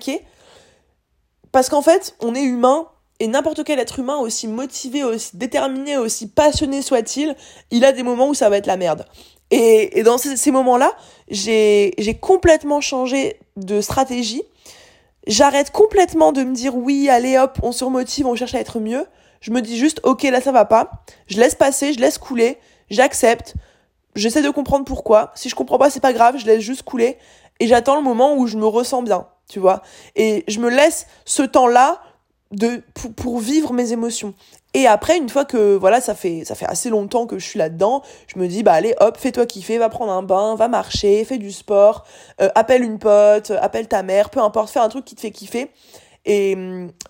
parce 1.53 1.69
qu'en 1.69 1.83
fait 1.83 2.15
on 2.21 2.35
est 2.35 2.43
humain 2.43 2.87
et 3.19 3.27
n'importe 3.27 3.65
quel 3.65 3.79
être 3.79 3.99
humain 3.99 4.17
aussi 4.17 4.49
motivé 4.49 5.05
aussi 5.05 5.37
déterminé 5.37 5.99
aussi 5.99 6.29
passionné 6.29 6.81
soit-il 6.81 7.37
il 7.71 7.85
a 7.85 7.93
des 7.93 8.03
moments 8.03 8.29
où 8.29 8.35
ça 8.35 8.49
va 8.49 8.57
être 8.57 8.67
la 8.67 8.77
merde. 8.77 9.05
Et, 9.53 10.05
dans 10.05 10.17
ces, 10.17 10.37
ces 10.37 10.51
moments 10.51 10.79
là 10.79 10.93
j'ai 11.29 11.93
j'ai 11.99 12.15
complètement 12.15 12.81
changé 12.81 13.41
de 13.57 13.81
stratégie. 13.81 14.43
J'arrête 15.27 15.71
complètement 15.71 16.33
de 16.33 16.45
me 16.45 16.55
dire 16.55 16.77
oui 16.77 17.09
allez 17.11 17.37
hop 17.37 17.59
on 17.63 17.73
se 17.73 17.85
remotive 17.85 18.27
on 18.27 18.37
cherche 18.37 18.55
à 18.55 18.61
être 18.61 18.81
mieux 18.81 19.05
je 19.41 19.51
me 19.51 19.63
dis 19.63 19.79
juste, 19.79 20.01
ok, 20.05 20.23
là 20.25 20.41
ça 20.41 20.53
va 20.53 20.65
pas. 20.65 20.91
Je 21.27 21.39
laisse 21.39 21.55
passer, 21.55 21.93
je 21.93 22.01
laisse 22.01 22.19
couler, 22.19 22.59
j'accepte. 22.91 23.55
J'essaie 24.17 24.43
de 24.43 24.51
comprendre 24.51 24.85
pourquoi. 24.85 25.33
Si 25.35 25.49
je 25.49 25.55
comprends 25.55 25.79
pas, 25.79 25.91
c'est 25.91 26.01
pas 26.01 26.13
grave, 26.13 26.37
je 26.37 26.47
laisse 26.47 26.61
juste 26.61 26.83
couler. 26.83 27.17
Et 27.61 27.67
j'attends 27.67 27.97
le 27.97 28.03
moment 28.03 28.37
où 28.37 28.47
je 28.47 28.57
me 28.57 28.67
ressens 28.67 29.03
bien, 29.03 29.27
tu 29.49 29.61
vois. 29.61 29.83
Et 30.17 30.45
je 30.49 30.61
me 30.61 30.69
laisse 30.69 31.07
ce 31.25 31.43
temps-là 31.43 32.03
de, 32.51 32.83
pour, 33.17 33.39
vivre 33.39 33.73
mes 33.73 33.93
émotions. 33.93 34.35
Et 34.75 34.87
après, 34.87 35.17
une 35.17 35.29
fois 35.29 35.45
que 35.45 35.77
voilà, 35.77 36.01
ça 36.01 36.15
fait 36.15 36.45
ça 36.45 36.55
fait 36.55 36.67
assez 36.67 36.91
longtemps 36.91 37.27
que 37.27 37.39
je 37.39 37.45
suis 37.45 37.59
là-dedans, 37.59 38.03
je 38.27 38.39
me 38.39 38.47
dis 38.47 38.63
bah 38.63 38.73
allez 38.73 38.95
hop, 39.01 39.17
fais-toi 39.17 39.47
kiffer, 39.47 39.79
va 39.79 39.89
prendre 39.89 40.13
un 40.13 40.23
bain, 40.23 40.55
va 40.55 40.69
marcher, 40.69 41.25
fais 41.25 41.39
du 41.39 41.51
sport, 41.51 42.05
euh, 42.41 42.49
appelle 42.55 42.83
une 42.83 42.99
pote, 42.99 43.51
appelle 43.51 43.89
ta 43.89 44.03
mère, 44.03 44.31
peu 44.31 44.41
importe, 44.41 44.71
fais 44.71 44.81
un 44.81 44.89
truc 44.89 45.05
qui 45.05 45.15
te 45.15 45.21
fait 45.21 45.33
kiffer. 45.33 45.71
Et, 46.25 46.57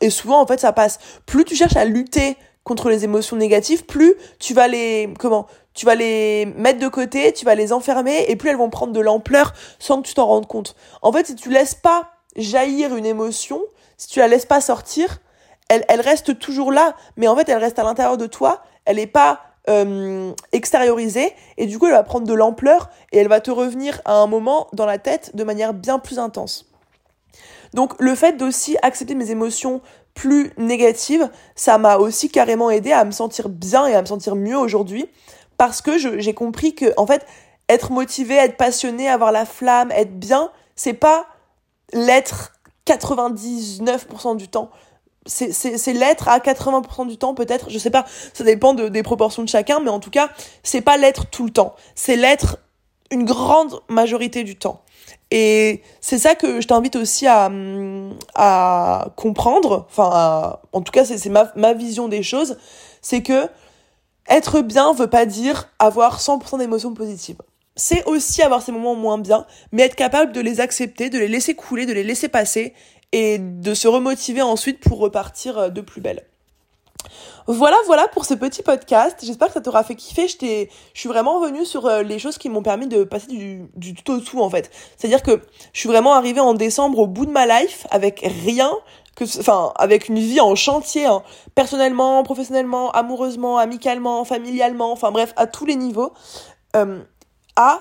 et 0.00 0.10
souvent, 0.10 0.40
en 0.40 0.46
fait, 0.46 0.60
ça 0.60 0.72
passe. 0.72 0.98
Plus 1.26 1.44
tu 1.44 1.54
cherches 1.56 1.76
à 1.76 1.84
lutter 1.84 2.36
contre 2.64 2.90
les 2.90 3.04
émotions 3.04 3.36
négatives, 3.36 3.84
plus 3.84 4.14
tu 4.38 4.54
vas 4.54 4.68
les, 4.68 5.12
comment, 5.18 5.46
tu 5.74 5.86
vas 5.86 5.94
les 5.94 6.46
mettre 6.56 6.78
de 6.78 6.88
côté, 6.88 7.32
tu 7.32 7.44
vas 7.44 7.54
les 7.54 7.72
enfermer, 7.72 8.26
et 8.28 8.36
plus 8.36 8.50
elles 8.50 8.56
vont 8.56 8.70
prendre 8.70 8.92
de 8.92 9.00
l'ampleur 9.00 9.54
sans 9.78 10.02
que 10.02 10.06
tu 10.06 10.14
t'en 10.14 10.26
rendes 10.26 10.46
compte. 10.46 10.76
En 11.02 11.12
fait, 11.12 11.26
si 11.26 11.34
tu 11.34 11.50
laisses 11.50 11.74
pas 11.74 12.10
jaillir 12.36 12.94
une 12.94 13.06
émotion, 13.06 13.60
si 13.96 14.08
tu 14.08 14.18
la 14.18 14.28
laisses 14.28 14.46
pas 14.46 14.60
sortir, 14.60 15.20
elle, 15.68 15.84
elle 15.88 16.00
reste 16.00 16.38
toujours 16.38 16.70
là, 16.70 16.94
mais 17.16 17.28
en 17.28 17.36
fait, 17.36 17.48
elle 17.48 17.58
reste 17.58 17.78
à 17.78 17.82
l'intérieur 17.82 18.16
de 18.16 18.26
toi, 18.26 18.62
elle 18.84 18.98
est 18.98 19.06
pas 19.06 19.40
euh, 19.68 20.32
extériorisée, 20.52 21.34
et 21.56 21.66
du 21.66 21.78
coup, 21.78 21.86
elle 21.86 21.92
va 21.92 22.02
prendre 22.02 22.26
de 22.26 22.34
l'ampleur, 22.34 22.90
et 23.12 23.18
elle 23.18 23.28
va 23.28 23.40
te 23.40 23.50
revenir 23.50 24.00
à 24.04 24.14
un 24.14 24.26
moment 24.26 24.68
dans 24.72 24.86
la 24.86 24.98
tête 24.98 25.34
de 25.34 25.44
manière 25.44 25.74
bien 25.74 25.98
plus 25.98 26.18
intense. 26.18 26.69
Donc 27.74 27.94
le 28.00 28.14
fait 28.14 28.36
d'aussi 28.36 28.76
accepter 28.82 29.14
mes 29.14 29.30
émotions 29.30 29.80
plus 30.14 30.52
négatives, 30.58 31.30
ça 31.54 31.78
m'a 31.78 31.96
aussi 31.96 32.28
carrément 32.28 32.70
aidé 32.70 32.92
à 32.92 33.04
me 33.04 33.12
sentir 33.12 33.48
bien 33.48 33.86
et 33.86 33.94
à 33.94 34.02
me 34.02 34.06
sentir 34.06 34.34
mieux 34.34 34.56
aujourd'hui 34.56 35.06
parce 35.56 35.82
que 35.82 35.98
j'ai 35.98 36.34
compris 36.34 36.74
que 36.74 36.92
en 36.96 37.06
fait 37.06 37.26
être 37.68 37.92
motivé, 37.92 38.34
être 38.34 38.56
passionné, 38.56 39.08
avoir 39.08 39.30
la 39.30 39.44
flamme, 39.44 39.92
être 39.92 40.18
bien, 40.18 40.50
c'est 40.74 40.94
pas 40.94 41.26
l'être 41.92 42.52
99% 42.86 44.36
du 44.36 44.48
temps. 44.48 44.70
C'est 45.26 45.92
l'être 45.92 46.28
à 46.28 46.38
80% 46.38 47.06
du 47.06 47.18
temps 47.18 47.34
peut-être, 47.34 47.68
je 47.70 47.78
sais 47.78 47.90
pas, 47.90 48.06
ça 48.32 48.42
dépend 48.42 48.72
de, 48.72 48.88
des 48.88 49.02
proportions 49.02 49.42
de 49.42 49.48
chacun, 49.48 49.78
mais 49.78 49.90
en 49.90 50.00
tout 50.00 50.10
cas, 50.10 50.30
c'est 50.62 50.80
pas 50.80 50.96
l'être 50.96 51.26
tout 51.26 51.44
le 51.44 51.50
temps, 51.50 51.74
c'est 51.94 52.16
l'être 52.16 52.56
une 53.10 53.24
grande 53.24 53.80
majorité 53.88 54.44
du 54.44 54.56
temps. 54.56 54.82
Et 55.30 55.82
c'est 56.00 56.18
ça 56.18 56.34
que 56.34 56.60
je 56.60 56.66
t'invite 56.66 56.96
aussi 56.96 57.26
à, 57.26 57.50
à 58.34 59.08
comprendre, 59.16 59.86
enfin, 59.88 60.58
en 60.72 60.80
tout 60.82 60.90
cas, 60.90 61.04
c'est 61.04 61.28
ma, 61.28 61.52
ma 61.54 61.72
vision 61.72 62.08
des 62.08 62.22
choses, 62.22 62.56
c'est 63.00 63.22
que 63.22 63.48
être 64.28 64.60
bien 64.60 64.92
veut 64.92 65.08
pas 65.08 65.26
dire 65.26 65.68
avoir 65.78 66.20
100% 66.20 66.58
d'émotions 66.58 66.94
positives. 66.94 67.38
C'est 67.76 68.04
aussi 68.04 68.42
avoir 68.42 68.62
ces 68.62 68.72
moments 68.72 68.94
moins 68.94 69.18
bien, 69.18 69.46
mais 69.72 69.82
être 69.82 69.96
capable 69.96 70.32
de 70.32 70.40
les 70.40 70.60
accepter, 70.60 71.10
de 71.10 71.18
les 71.18 71.28
laisser 71.28 71.54
couler, 71.54 71.86
de 71.86 71.92
les 71.92 72.04
laisser 72.04 72.28
passer 72.28 72.74
et 73.12 73.38
de 73.38 73.74
se 73.74 73.88
remotiver 73.88 74.42
ensuite 74.42 74.80
pour 74.80 74.98
repartir 74.98 75.58
euh, 75.58 75.68
de 75.68 75.80
plus 75.80 76.00
belle. 76.00 76.29
Voilà, 77.46 77.76
voilà 77.86 78.06
pour 78.08 78.24
ce 78.24 78.34
petit 78.34 78.62
podcast. 78.62 79.18
J'espère 79.22 79.48
que 79.48 79.54
ça 79.54 79.60
t'aura 79.60 79.82
fait 79.82 79.94
kiffer. 79.94 80.28
Je, 80.28 80.66
je 80.94 81.00
suis 81.00 81.08
vraiment 81.08 81.40
revenue 81.40 81.64
sur 81.64 81.86
euh, 81.86 82.02
les 82.02 82.18
choses 82.18 82.38
qui 82.38 82.48
m'ont 82.48 82.62
permis 82.62 82.86
de 82.86 83.04
passer 83.04 83.26
du, 83.26 83.68
du 83.74 83.94
tout 83.94 84.12
au 84.12 84.20
tout, 84.20 84.40
en 84.40 84.50
fait. 84.50 84.70
C'est-à-dire 84.96 85.22
que 85.22 85.42
je 85.72 85.80
suis 85.80 85.88
vraiment 85.88 86.14
arrivée 86.14 86.40
en 86.40 86.54
décembre 86.54 86.98
au 86.98 87.06
bout 87.06 87.26
de 87.26 87.32
ma 87.32 87.46
life 87.46 87.86
avec 87.90 88.20
rien, 88.44 88.70
enfin, 89.20 89.72
avec 89.76 90.08
une 90.08 90.18
vie 90.18 90.40
en 90.40 90.54
chantier, 90.54 91.06
hein, 91.06 91.22
personnellement, 91.54 92.22
professionnellement, 92.22 92.90
amoureusement, 92.92 93.58
amicalement, 93.58 94.24
familialement, 94.24 94.92
enfin 94.92 95.10
bref, 95.10 95.32
à 95.36 95.46
tous 95.46 95.66
les 95.66 95.76
niveaux, 95.76 96.12
euh, 96.76 97.02
à 97.56 97.80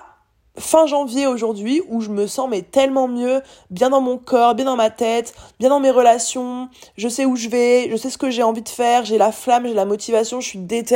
fin 0.60 0.86
janvier 0.86 1.28
aujourd'hui 1.28 1.82
où 1.90 2.02
je 2.02 2.10
me 2.10 2.28
sens 2.28 2.50
mais 2.50 2.62
tellement 2.62 3.08
mieux, 3.08 3.42
bien 3.70 3.90
dans 3.90 4.02
mon 4.02 4.18
corps, 4.18 4.56
bien 4.56 4.66
dans 4.66 4.76
ma 4.76 4.90
tête, 4.90 5.34
bien 5.60 5.70
dans 5.70 5.80
mes 5.80 5.92
relations, 5.92 6.70
je 6.98 7.08
sais 7.08 7.26
où 7.26 7.36
je 7.36 7.50
vais, 7.50 7.90
je 7.90 7.96
sais 7.96 8.10
ce 8.10 8.18
que 8.18 8.30
j'ai 8.30 8.44
envie 8.44 8.62
de 8.62 8.70
faire, 8.70 9.06
j'ai 9.06 9.18
la 9.18 9.32
flamme, 9.32 9.68
j'ai 9.68 9.74
la 9.74 9.86
motivation, 9.86 10.42
je 10.42 10.48
suis 10.48 10.60
déter 10.60 10.90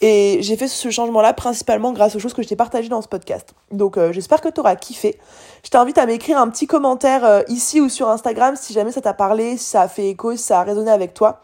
et 0.00 0.38
j'ai 0.40 0.56
fait 0.56 0.68
ce 0.68 0.90
changement 0.90 1.20
là 1.20 1.32
principalement 1.32 1.92
grâce 1.92 2.14
aux 2.14 2.18
choses 2.18 2.34
que 2.34 2.42
je 2.42 2.48
t'ai 2.48 2.56
partagées 2.56 2.88
dans 2.88 3.02
ce 3.02 3.08
podcast. 3.08 3.54
Donc 3.72 3.96
euh, 3.96 4.12
j'espère 4.12 4.40
que 4.40 4.48
tu 4.48 4.60
auras 4.60 4.76
kiffé. 4.76 5.18
Je 5.64 5.70
t'invite 5.70 5.98
à 5.98 6.06
m'écrire 6.06 6.38
un 6.38 6.48
petit 6.48 6.66
commentaire 6.66 7.24
euh, 7.24 7.42
ici 7.48 7.80
ou 7.80 7.88
sur 7.88 8.08
Instagram 8.08 8.54
si 8.56 8.72
jamais 8.72 8.92
ça 8.92 9.00
t'a 9.00 9.14
parlé, 9.14 9.56
si 9.56 9.64
ça 9.64 9.82
a 9.82 9.88
fait 9.88 10.08
écho, 10.08 10.36
si 10.36 10.42
ça 10.42 10.60
a 10.60 10.64
résonné 10.64 10.90
avec 10.90 11.14
toi. 11.14 11.40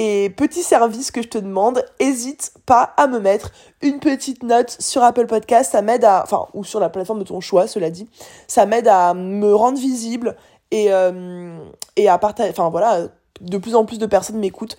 Et 0.00 0.30
petit 0.30 0.62
service 0.62 1.10
que 1.10 1.22
je 1.22 1.26
te 1.26 1.38
demande, 1.38 1.84
hésite 1.98 2.52
pas 2.66 2.94
à 2.96 3.08
me 3.08 3.18
mettre 3.18 3.50
une 3.82 3.98
petite 3.98 4.44
note 4.44 4.76
sur 4.78 5.02
Apple 5.02 5.26
Podcast, 5.26 5.72
ça 5.72 5.82
m'aide 5.82 6.04
à, 6.04 6.22
enfin, 6.22 6.46
ou 6.54 6.62
sur 6.62 6.78
la 6.78 6.88
plateforme 6.88 7.18
de 7.18 7.24
ton 7.24 7.40
choix, 7.40 7.66
cela 7.66 7.90
dit, 7.90 8.08
ça 8.46 8.64
m'aide 8.64 8.86
à 8.86 9.12
me 9.12 9.52
rendre 9.52 9.76
visible 9.76 10.36
et, 10.70 10.92
euh, 10.92 11.58
à 12.06 12.18
partager, 12.18 12.50
enfin 12.50 12.68
voilà, 12.68 13.08
de 13.40 13.58
plus 13.58 13.74
en 13.74 13.84
plus 13.84 13.98
de 13.98 14.06
personnes 14.06 14.38
m'écoutent. 14.38 14.78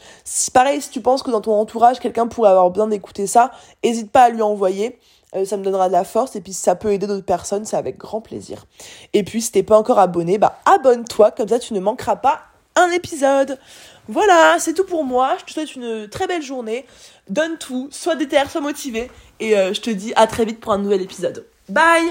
Pareil, 0.54 0.82
si 0.82 0.90
tu 0.90 1.02
penses 1.02 1.22
que 1.22 1.32
dans 1.32 1.42
ton 1.42 1.60
entourage, 1.60 2.00
quelqu'un 2.00 2.28
pourrait 2.28 2.52
avoir 2.52 2.70
besoin 2.70 2.88
d'écouter 2.88 3.28
ça, 3.28 3.52
hésite 3.84 4.14
pas 4.14 4.24
à 4.24 4.30
lui 4.30 4.42
envoyer. 4.42 5.00
Euh, 5.36 5.44
ça 5.44 5.58
me 5.58 5.64
donnera 5.64 5.90
de 5.90 5.94
la 5.94 6.06
force 6.06 6.38
et 6.38 6.42
puis 6.42 6.54
si 6.54 6.62
ça 6.62 6.76
peut 6.76 6.94
aider 6.94 7.08
d'autres 7.08 7.26
personnes, 7.26 7.66
c'est 7.66 7.76
avec 7.76 7.98
grand 7.98 8.22
plaisir. 8.22 8.66
Et 9.12 9.24
puis 9.24 9.42
si 9.42 9.52
t'es 9.52 9.64
pas 9.64 9.78
encore 9.78 10.00
abonné, 10.00 10.38
bah 10.38 10.60
abonne-toi, 10.64 11.32
comme 11.32 11.50
ça 11.50 11.60
tu 11.60 11.74
ne 11.74 11.82
manqueras 11.82 12.16
pas 12.16 12.40
un 12.76 12.92
épisode. 12.92 13.60
Voilà, 14.10 14.58
c'est 14.58 14.74
tout 14.74 14.86
pour 14.86 15.04
moi. 15.04 15.38
Je 15.40 15.46
te 15.46 15.52
souhaite 15.52 15.76
une 15.76 16.10
très 16.10 16.26
belle 16.26 16.42
journée. 16.42 16.86
Donne 17.30 17.60
tout, 17.60 17.90
sois 17.92 18.16
déter, 18.16 18.42
sois 18.50 18.60
motivé. 18.60 19.12
Et 19.40 19.56
euh, 19.56 19.72
je 19.72 19.82
te 19.82 19.92
dis 19.92 20.14
à 20.16 20.26
très 20.26 20.46
vite 20.46 20.60
pour 20.60 20.74
un 20.74 20.80
nouvel 20.80 21.02
épisode. 21.02 21.46
Bye 21.70 22.10